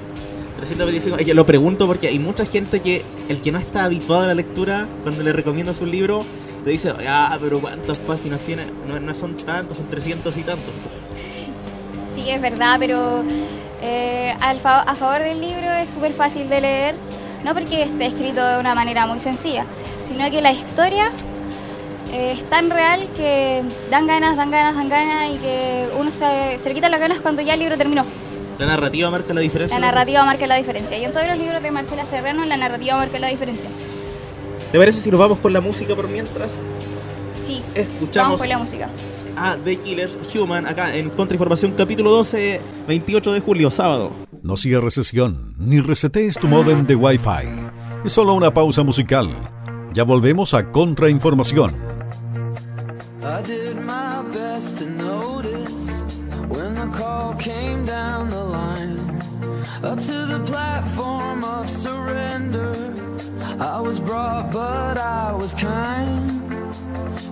325. 0.59 1.18
Es 1.18 1.26
que 1.26 1.35
lo 1.35 1.45
pregunto 1.45 1.89
porque 1.89 2.07
hay 2.07 2.20
mucha 2.20 2.47
gente 2.47 2.80
que 2.80 3.03
el 3.28 3.41
que 3.41 3.51
no 3.51 3.59
está 3.59 3.85
habituado 3.85 4.22
a 4.22 4.26
la 4.28 4.35
lectura, 4.35 4.87
cuando 5.03 5.24
le 5.24 5.33
recomiendas 5.33 5.80
un 5.80 5.91
libro, 5.91 6.24
te 6.62 6.70
dice, 6.70 6.93
ah, 7.09 7.37
pero 7.41 7.61
¿cuántas 7.61 7.99
páginas 7.99 8.39
tiene? 8.41 8.66
No, 8.87 9.01
no 9.01 9.14
son 9.14 9.37
tantos, 9.37 9.78
son 9.78 9.89
300 9.89 10.37
y 10.37 10.43
tantos. 10.45 10.72
Sí, 12.15 12.29
es 12.29 12.41
verdad, 12.41 12.77
pero 12.79 13.23
eh, 13.81 14.35
al 14.41 14.61
fa- 14.61 14.83
a 14.83 14.95
favor 14.95 15.23
del 15.23 15.41
libro 15.41 15.71
es 15.71 15.91
súper 15.91 16.13
fácil 16.13 16.49
de 16.49 16.61
leer, 16.61 16.95
no 17.45 17.55
porque 17.55 17.83
esté 17.83 18.07
escrito 18.07 18.47
de 18.47 18.59
una 18.59 18.75
manera 18.75 19.07
muy 19.07 19.19
sencilla, 19.19 19.65
sino 20.03 20.31
que 20.31 20.41
la 20.43 20.53
historia 20.53 21.11
eh, 22.13 22.33
es 22.33 22.45
tan 22.45 22.71
real 22.71 23.01
que 23.17 23.63
dan 23.91 24.07
ganas, 24.07 24.37
dan 24.37 24.51
ganas, 24.51 24.77
dan 24.77 24.89
ganas 24.89 25.31
y 25.35 25.39
que 25.39 25.89
uno 25.99 26.11
se, 26.11 26.59
se 26.59 26.69
le 26.69 26.75
quita 26.75 26.89
las 26.89 27.01
ganas 27.01 27.21
cuando 27.21 27.41
ya 27.43 27.55
el 27.55 27.61
libro 27.61 27.79
terminó. 27.79 28.05
La 28.59 28.67
narrativa 28.67 29.11
marca 29.11 29.33
la 29.33 29.41
diferencia. 29.41 29.79
La 29.79 29.87
narrativa 29.87 30.25
marca 30.25 30.47
la 30.47 30.57
diferencia. 30.57 30.97
Y 30.99 31.05
en 31.05 31.13
todos 31.13 31.27
los 31.27 31.39
libros 31.39 31.63
de 31.63 31.71
Marcela 31.71 32.05
Serrano 32.07 32.45
la 32.45 32.57
narrativa 32.59 32.97
marca 32.97 33.19
la 33.19 33.29
diferencia. 33.29 33.69
¿Te 34.71 34.79
parece 34.79 35.01
si 35.01 35.11
nos 35.11 35.19
vamos 35.19 35.39
con 35.39 35.53
la 35.53 35.61
música 35.61 35.97
por 35.97 36.07
mientras? 36.09 36.53
Sí, 37.41 37.63
Escuchamos 37.75 38.15
vamos 38.29 38.41
con 38.41 38.49
la 38.49 38.59
música. 38.59 38.89
A 39.43 39.57
The 39.57 39.76
Killers 39.76 40.16
Human 40.34 40.66
acá 40.66 40.95
en 40.95 41.11
Contrainformación 41.11 41.72
capítulo 41.72 42.11
12, 42.11 42.61
28 42.86 43.32
de 43.32 43.40
julio, 43.40 43.70
sábado. 43.70 44.12
No 44.43 44.57
cierres 44.57 44.95
sesión 44.95 45.55
ni 45.59 45.80
resetees 45.80 46.36
tu 46.36 46.47
modem 46.47 46.86
de 46.86 46.95
Wi-Fi. 46.95 47.49
Es 48.05 48.12
solo 48.12 48.34
una 48.34 48.55
pausa 48.55 48.84
musical. 48.84 49.36
Ya 49.93 50.05
volvemos 50.05 50.55
a 50.55 50.70
Contrainformación. 50.70 51.74
I 53.22 53.43
did 53.47 53.76
my 53.76 54.22
best 54.32 54.78
to 54.78 54.86
notice 54.86 56.03
when 56.49 56.74
the 56.74 56.88
call 56.97 57.34
came 57.36 57.84
down 57.84 58.30
the 58.30 58.45
line. 58.45 58.99
Up 59.82 60.01
to 60.01 60.26
the 60.26 60.40
platform 60.47 61.45
of 61.45 61.68
surrender. 61.68 62.95
I 63.61 63.80
was 63.80 63.99
brought, 64.01 64.53
but 64.53 64.99
I 64.99 65.32
was 65.32 65.55
kind. 65.55 66.41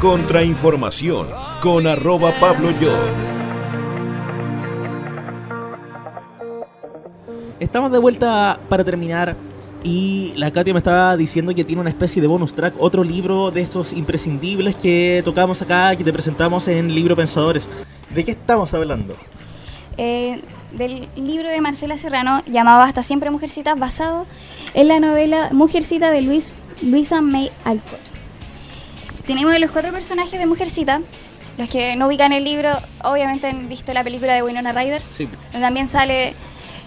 Contrainformación 0.00 1.28
con 1.60 1.86
arroba 1.86 2.32
Pablo 2.40 2.68
Yo. 2.70 2.92
Estamos 7.60 7.92
de 7.92 7.98
vuelta 7.98 8.58
para 8.68 8.82
terminar. 8.82 9.36
Y 9.84 10.32
la 10.36 10.50
Katia 10.50 10.72
me 10.72 10.78
estaba 10.78 11.16
diciendo 11.16 11.54
que 11.54 11.64
tiene 11.64 11.80
una 11.80 11.90
especie 11.90 12.20
de 12.20 12.26
bonus 12.26 12.54
track, 12.54 12.74
otro 12.78 13.04
libro 13.04 13.52
de 13.52 13.60
estos 13.60 13.92
imprescindibles 13.92 14.74
que 14.74 15.22
tocamos 15.24 15.62
acá, 15.62 15.94
que 15.94 16.02
te 16.02 16.12
presentamos 16.12 16.66
en 16.66 16.92
Libro 16.92 17.14
Pensadores. 17.14 17.68
¿De 18.12 18.24
qué 18.24 18.32
estamos 18.32 18.74
hablando? 18.74 19.14
eh, 19.96 20.40
del 20.74 21.08
libro 21.16 21.48
de 21.48 21.60
Marcela 21.60 21.96
Serrano 21.96 22.42
llamado 22.46 22.82
Hasta 22.82 23.02
siempre 23.02 23.30
Mujercitas, 23.30 23.78
basado 23.78 24.26
en 24.74 24.88
la 24.88 25.00
novela 25.00 25.50
Mujercita 25.52 26.10
de 26.10 26.22
Luis, 26.22 26.52
Luisa 26.80 27.20
May 27.20 27.50
Alcott. 27.64 28.00
Tenemos 29.26 29.58
los 29.58 29.70
cuatro 29.70 29.92
personajes 29.92 30.38
de 30.38 30.46
Mujercita. 30.46 31.00
Los 31.58 31.68
que 31.68 31.96
no 31.96 32.06
ubican 32.06 32.32
el 32.32 32.44
libro, 32.44 32.70
obviamente 33.04 33.46
han 33.46 33.68
visto 33.68 33.92
la 33.92 34.02
película 34.02 34.34
de 34.34 34.42
Winona 34.42 34.72
Ryder, 34.72 35.02
Sí, 35.16 35.28
donde 35.52 35.60
también 35.60 35.86
sale 35.86 36.34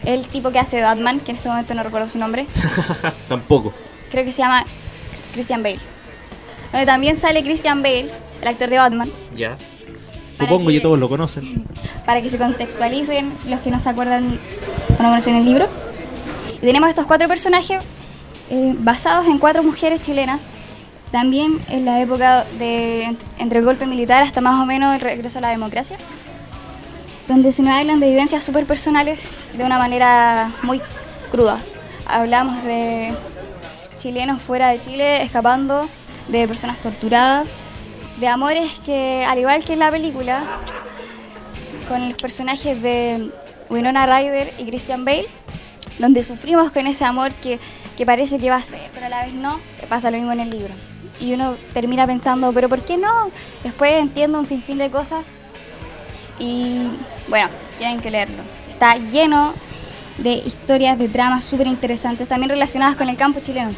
el 0.04 0.28
tipo 0.28 0.52
que 0.52 0.60
hace 0.60 0.82
Batman, 0.82 1.20
que 1.20 1.32
en 1.32 1.38
este 1.38 1.50
momento 1.50 1.74
no 1.76 1.84
recuerdo 1.84 2.10
su 2.10 2.18
nombre. 2.18 2.48
tampoco. 3.30 3.74
Creo 4.10 4.26
que 4.26 4.32
se 4.32 4.42
llama 4.42 4.66
Christian 5.34 5.62
Bale. 5.62 5.80
Donde 6.72 6.86
también 6.86 7.16
sale 7.16 7.44
Christian 7.44 7.84
Bale, 7.84 8.10
el 8.42 8.48
actor 8.48 8.70
de 8.70 8.78
Batman. 8.78 9.12
Ya. 9.36 9.52
Para 9.52 9.75
Supongo 10.38 10.70
que- 10.70 10.80
todos 10.82 11.00
lo 11.00 11.10
conocen. 11.10 11.66
para 12.06 12.22
que 12.22 12.30
se 12.30 12.38
contextualicen 12.38 13.34
los 13.48 13.60
que 13.62 13.72
no 13.72 13.80
se 13.80 13.90
acuerdan 13.90 14.40
o 15.00 15.04
no 15.04 15.10
conocen 15.10 15.36
el 15.36 15.46
libro. 15.46 15.68
Y 16.56 16.60
tenemos 16.66 16.90
estos 16.90 17.06
cuatro 17.06 17.28
personajes 17.28 17.82
eh, 18.50 18.74
basados 18.78 19.28
en 19.28 19.40
cuatro 19.40 19.64
mujeres 19.64 20.02
chilenas, 20.02 20.48
también 21.12 21.60
en 21.70 21.86
la 21.86 22.02
época 22.02 22.46
de 22.60 23.06
ent- 23.08 23.20
entre 23.38 23.60
el 23.60 23.66
golpe 23.66 23.86
militar 23.86 24.24
hasta 24.24 24.42
más 24.42 24.62
o 24.62 24.66
menos 24.66 24.94
el 24.96 25.02
regreso 25.02 25.40
a 25.40 25.42
la 25.42 25.50
democracia, 25.50 25.98
donde 27.28 27.52
se 27.52 27.64
nos 27.64 27.74
hablan 27.74 28.00
de 28.00 28.10
vivencias 28.10 28.44
súper 28.44 28.66
personales 28.66 29.28
de 29.58 29.64
una 29.64 29.78
manera 29.80 30.52
muy 30.64 30.82
cruda. 31.32 31.58
Hablamos 32.06 32.64
de 32.64 33.14
chilenos 33.98 34.42
fuera 34.42 34.70
de 34.70 34.80
Chile 34.80 35.24
escapando, 35.24 35.88
de 36.28 36.48
personas 36.48 36.78
torturadas, 36.78 37.48
de 38.20 38.28
amores 38.28 38.80
que, 38.86 39.26
al 39.28 39.40
igual 39.40 39.64
que 39.64 39.74
en 39.74 39.80
la 39.80 39.92
película, 39.92 40.60
con 41.88 42.10
los 42.10 42.18
personajes 42.18 42.82
de 42.82 43.32
Winona 43.70 44.06
Ryder 44.06 44.54
y 44.58 44.66
Christian 44.66 45.06
Bale, 45.06 45.28
donde 46.00 46.24
sufrimos 46.24 46.72
con 46.72 46.88
ese 46.88 47.06
amor 47.06 47.34
que, 47.36 47.60
que 47.98 48.06
parece 48.06 48.38
que 48.38 48.50
va 48.50 48.58
a 48.58 48.62
ser, 48.62 48.90
pero 48.94 49.06
a 49.06 49.10
la 49.10 49.26
vez 49.26 49.34
no, 49.34 49.60
pasa 49.90 50.12
lo 50.12 50.18
mismo 50.18 50.32
en 50.32 50.40
el 50.42 50.50
libro. 50.50 50.74
Y 51.20 51.34
uno 51.34 51.56
termina 51.74 52.06
pensando, 52.06 52.52
pero 52.52 52.68
¿por 52.68 52.84
qué 52.84 52.98
no? 52.98 53.32
Después 53.64 53.94
entiendo 53.94 54.40
un 54.40 54.46
sinfín 54.46 54.78
de 54.78 54.90
cosas 54.90 55.26
y 56.40 56.90
bueno, 57.30 57.50
tienen 57.78 58.00
que 58.00 58.12
leerlo. 58.12 58.44
Está 58.70 58.98
lleno 58.98 59.54
de 60.18 60.34
historias, 60.34 60.98
de 60.98 61.08
dramas 61.08 61.44
súper 61.44 61.68
interesantes, 61.68 62.28
también 62.28 62.50
relacionadas 62.50 62.96
con 62.96 63.10
el 63.10 63.18
campo 63.18 63.40
chileno. 63.40 63.72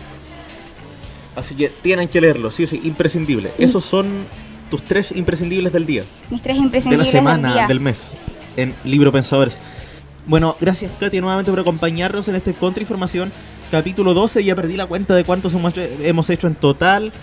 Así 1.38 1.54
que 1.54 1.70
tienen 1.70 2.08
que 2.10 2.20
leerlo, 2.20 2.50
sí 2.50 2.64
o 2.64 2.68
sí, 2.68 2.82
imprescindible. 2.84 3.52
Esos 3.60 3.86
son 3.86 4.26
tus 4.72 4.82
tres 4.82 5.12
imprescindibles 5.16 5.72
del 5.72 5.86
día. 5.86 6.06
Mis 6.30 6.42
tres 6.42 6.56
de 6.56 6.60
la 6.62 6.66
imprescindibles 6.66 7.12
semana, 7.12 7.48
del 7.48 7.58
día. 7.58 7.68
del 7.68 7.80
mes, 7.80 8.10
en 8.58 8.76
Libro 8.84 9.12
Pensadores. 9.12 9.58
Bueno, 10.26 10.58
gracias 10.60 10.92
Katia 11.00 11.22
nuevamente 11.22 11.52
por 11.52 11.60
acompañarnos 11.60 12.28
en 12.28 12.36
este 12.36 12.54
Contrainformación, 12.54 13.32
capítulo 13.72 14.14
12. 14.14 14.44
Ya 14.44 14.56
perdí 14.56 14.76
la 14.76 14.88
cuenta 14.88 15.16
de 15.16 15.24
cuántos 15.24 15.54
hemos, 15.54 15.74
hemos 15.78 16.30
hecho 16.32 16.48
en 16.48 16.56
total. 16.56 17.14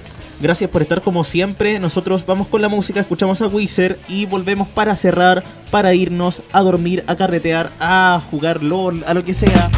Gracias 0.40 0.70
por 0.70 0.82
estar 0.82 1.02
como 1.02 1.24
siempre. 1.24 1.78
Nosotros 1.80 2.24
vamos 2.24 2.46
con 2.46 2.62
la 2.62 2.68
música, 2.68 3.00
escuchamos 3.00 3.40
a 3.40 3.48
Wizard 3.48 3.98
y 4.08 4.26
volvemos 4.26 4.68
para 4.68 4.94
cerrar, 4.94 5.44
para 5.70 5.92
irnos 5.94 6.42
a 6.52 6.62
dormir, 6.62 7.04
a 7.08 7.16
carretear, 7.16 7.72
a 7.80 8.22
jugar 8.30 8.62
LOL, 8.62 9.04
a 9.06 9.14
lo 9.14 9.24
que 9.24 9.34
sea. 9.34 9.70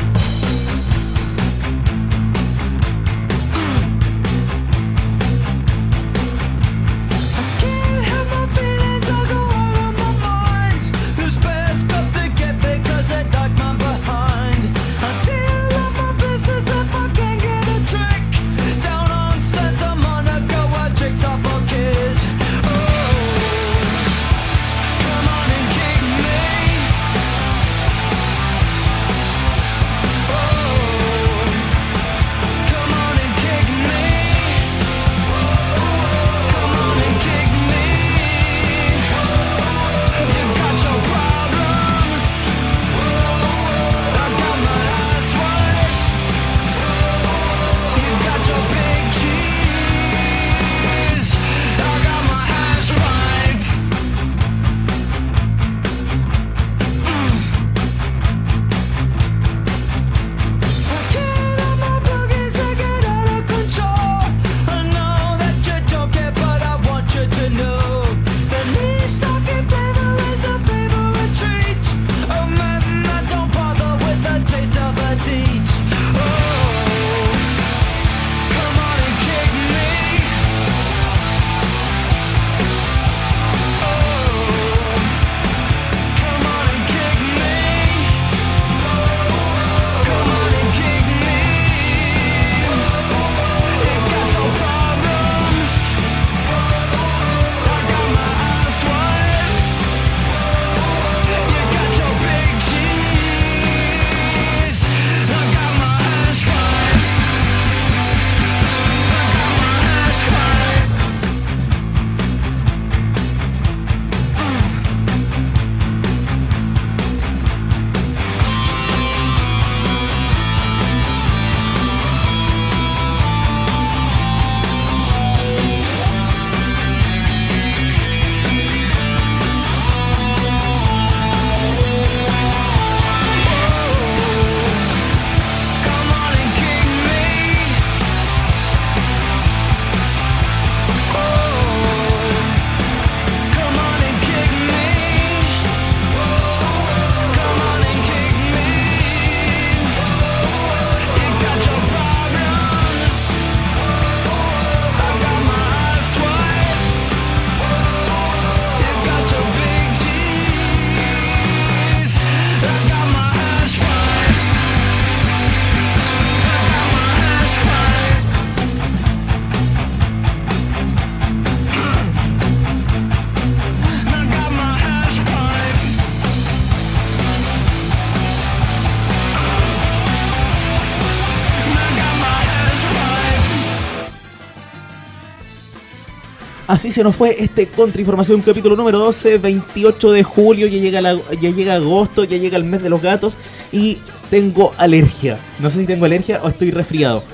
Así 186.76 186.92
se 186.92 187.02
nos 187.02 187.16
fue 187.16 187.42
este 187.42 187.68
Contrainformación, 187.68 188.42
capítulo 188.42 188.76
número 188.76 188.98
12, 188.98 189.38
28 189.38 190.12
de 190.12 190.22
julio, 190.22 190.66
ya 190.66 190.78
llega, 190.78 191.00
ya 191.00 191.50
llega 191.50 191.74
agosto, 191.76 192.24
ya 192.24 192.36
llega 192.36 192.58
el 192.58 192.64
mes 192.64 192.82
de 192.82 192.90
los 192.90 193.00
gatos 193.00 193.38
y 193.72 193.96
tengo 194.28 194.74
alergia. 194.76 195.38
No 195.58 195.70
sé 195.70 195.80
si 195.80 195.86
tengo 195.86 196.04
alergia 196.04 196.42
o 196.42 196.48
estoy 196.50 196.72
resfriado. 196.72 197.24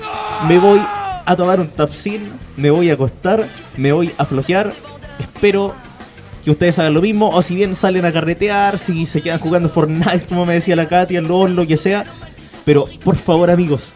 Me 0.47 0.57
voy 0.59 0.79
a 1.25 1.35
tomar 1.35 1.59
un 1.59 1.67
tapsin, 1.67 2.21
me 2.55 2.71
voy 2.71 2.89
a 2.89 2.93
acostar, 2.93 3.45
me 3.75 3.91
voy 3.91 4.13
a 4.17 4.23
flojear. 4.23 4.73
Espero 5.19 5.75
que 6.41 6.51
ustedes 6.51 6.79
hagan 6.79 6.93
lo 6.93 7.01
mismo, 7.01 7.27
o 7.27 7.41
si 7.41 7.53
bien 7.53 7.75
salen 7.75 8.05
a 8.05 8.13
carretear, 8.13 8.79
si 8.79 9.05
se 9.05 9.21
quedan 9.21 9.39
jugando 9.39 9.67
Fortnite, 9.67 10.25
como 10.29 10.45
me 10.45 10.53
decía 10.53 10.77
la 10.77 10.87
Katia, 10.87 11.19
LOL, 11.19 11.53
lo 11.53 11.67
que 11.67 11.75
sea. 11.75 12.05
Pero 12.63 12.85
por 13.03 13.17
favor, 13.17 13.49
amigos, 13.49 13.91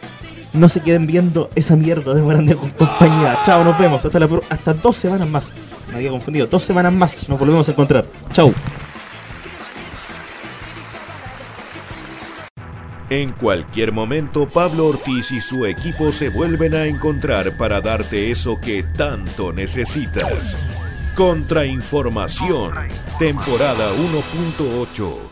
no 0.58 0.70
se 0.70 0.82
queden 0.82 1.08
viendo 1.08 1.50
esa 1.56 1.76
mierda 1.76 2.14
de 2.14 2.26
Grande 2.26 2.56
compañía. 2.56 3.40
Chao, 3.44 3.64
nos 3.64 3.78
vemos. 3.78 4.04
Hasta, 4.04 4.20
la, 4.20 4.30
hasta 4.50 4.74
dos 4.74 4.96
semanas 4.96 5.30
más. 5.30 5.52
Me 5.90 5.96
había 5.96 6.10
confundido. 6.10 6.48
Dos 6.48 6.64
semanas 6.64 6.94
más. 6.94 7.30
Nos 7.30 7.40
volvemos 7.40 7.68
a 7.68 7.72
encontrar. 7.72 8.06
Chao. 8.34 8.54
En 13.10 13.32
cualquier 13.32 13.94
momento, 13.94 14.50
Pablo 14.50 14.88
Ortiz 14.88 15.32
y 15.32 15.40
su 15.40 15.66
equipo 15.66 16.12
se 16.12 16.28
vuelven 16.28 16.76
a 16.76 16.86
encontrar 16.88 17.56
para 17.56 17.80
darte 17.80 18.32
eso 18.32 18.60
que 18.62 18.84
tanto 18.84 19.54
necesitas. 19.54 20.58
Contrainformación, 21.16 22.74
temporada 23.18 23.92
1.8. 23.94 25.27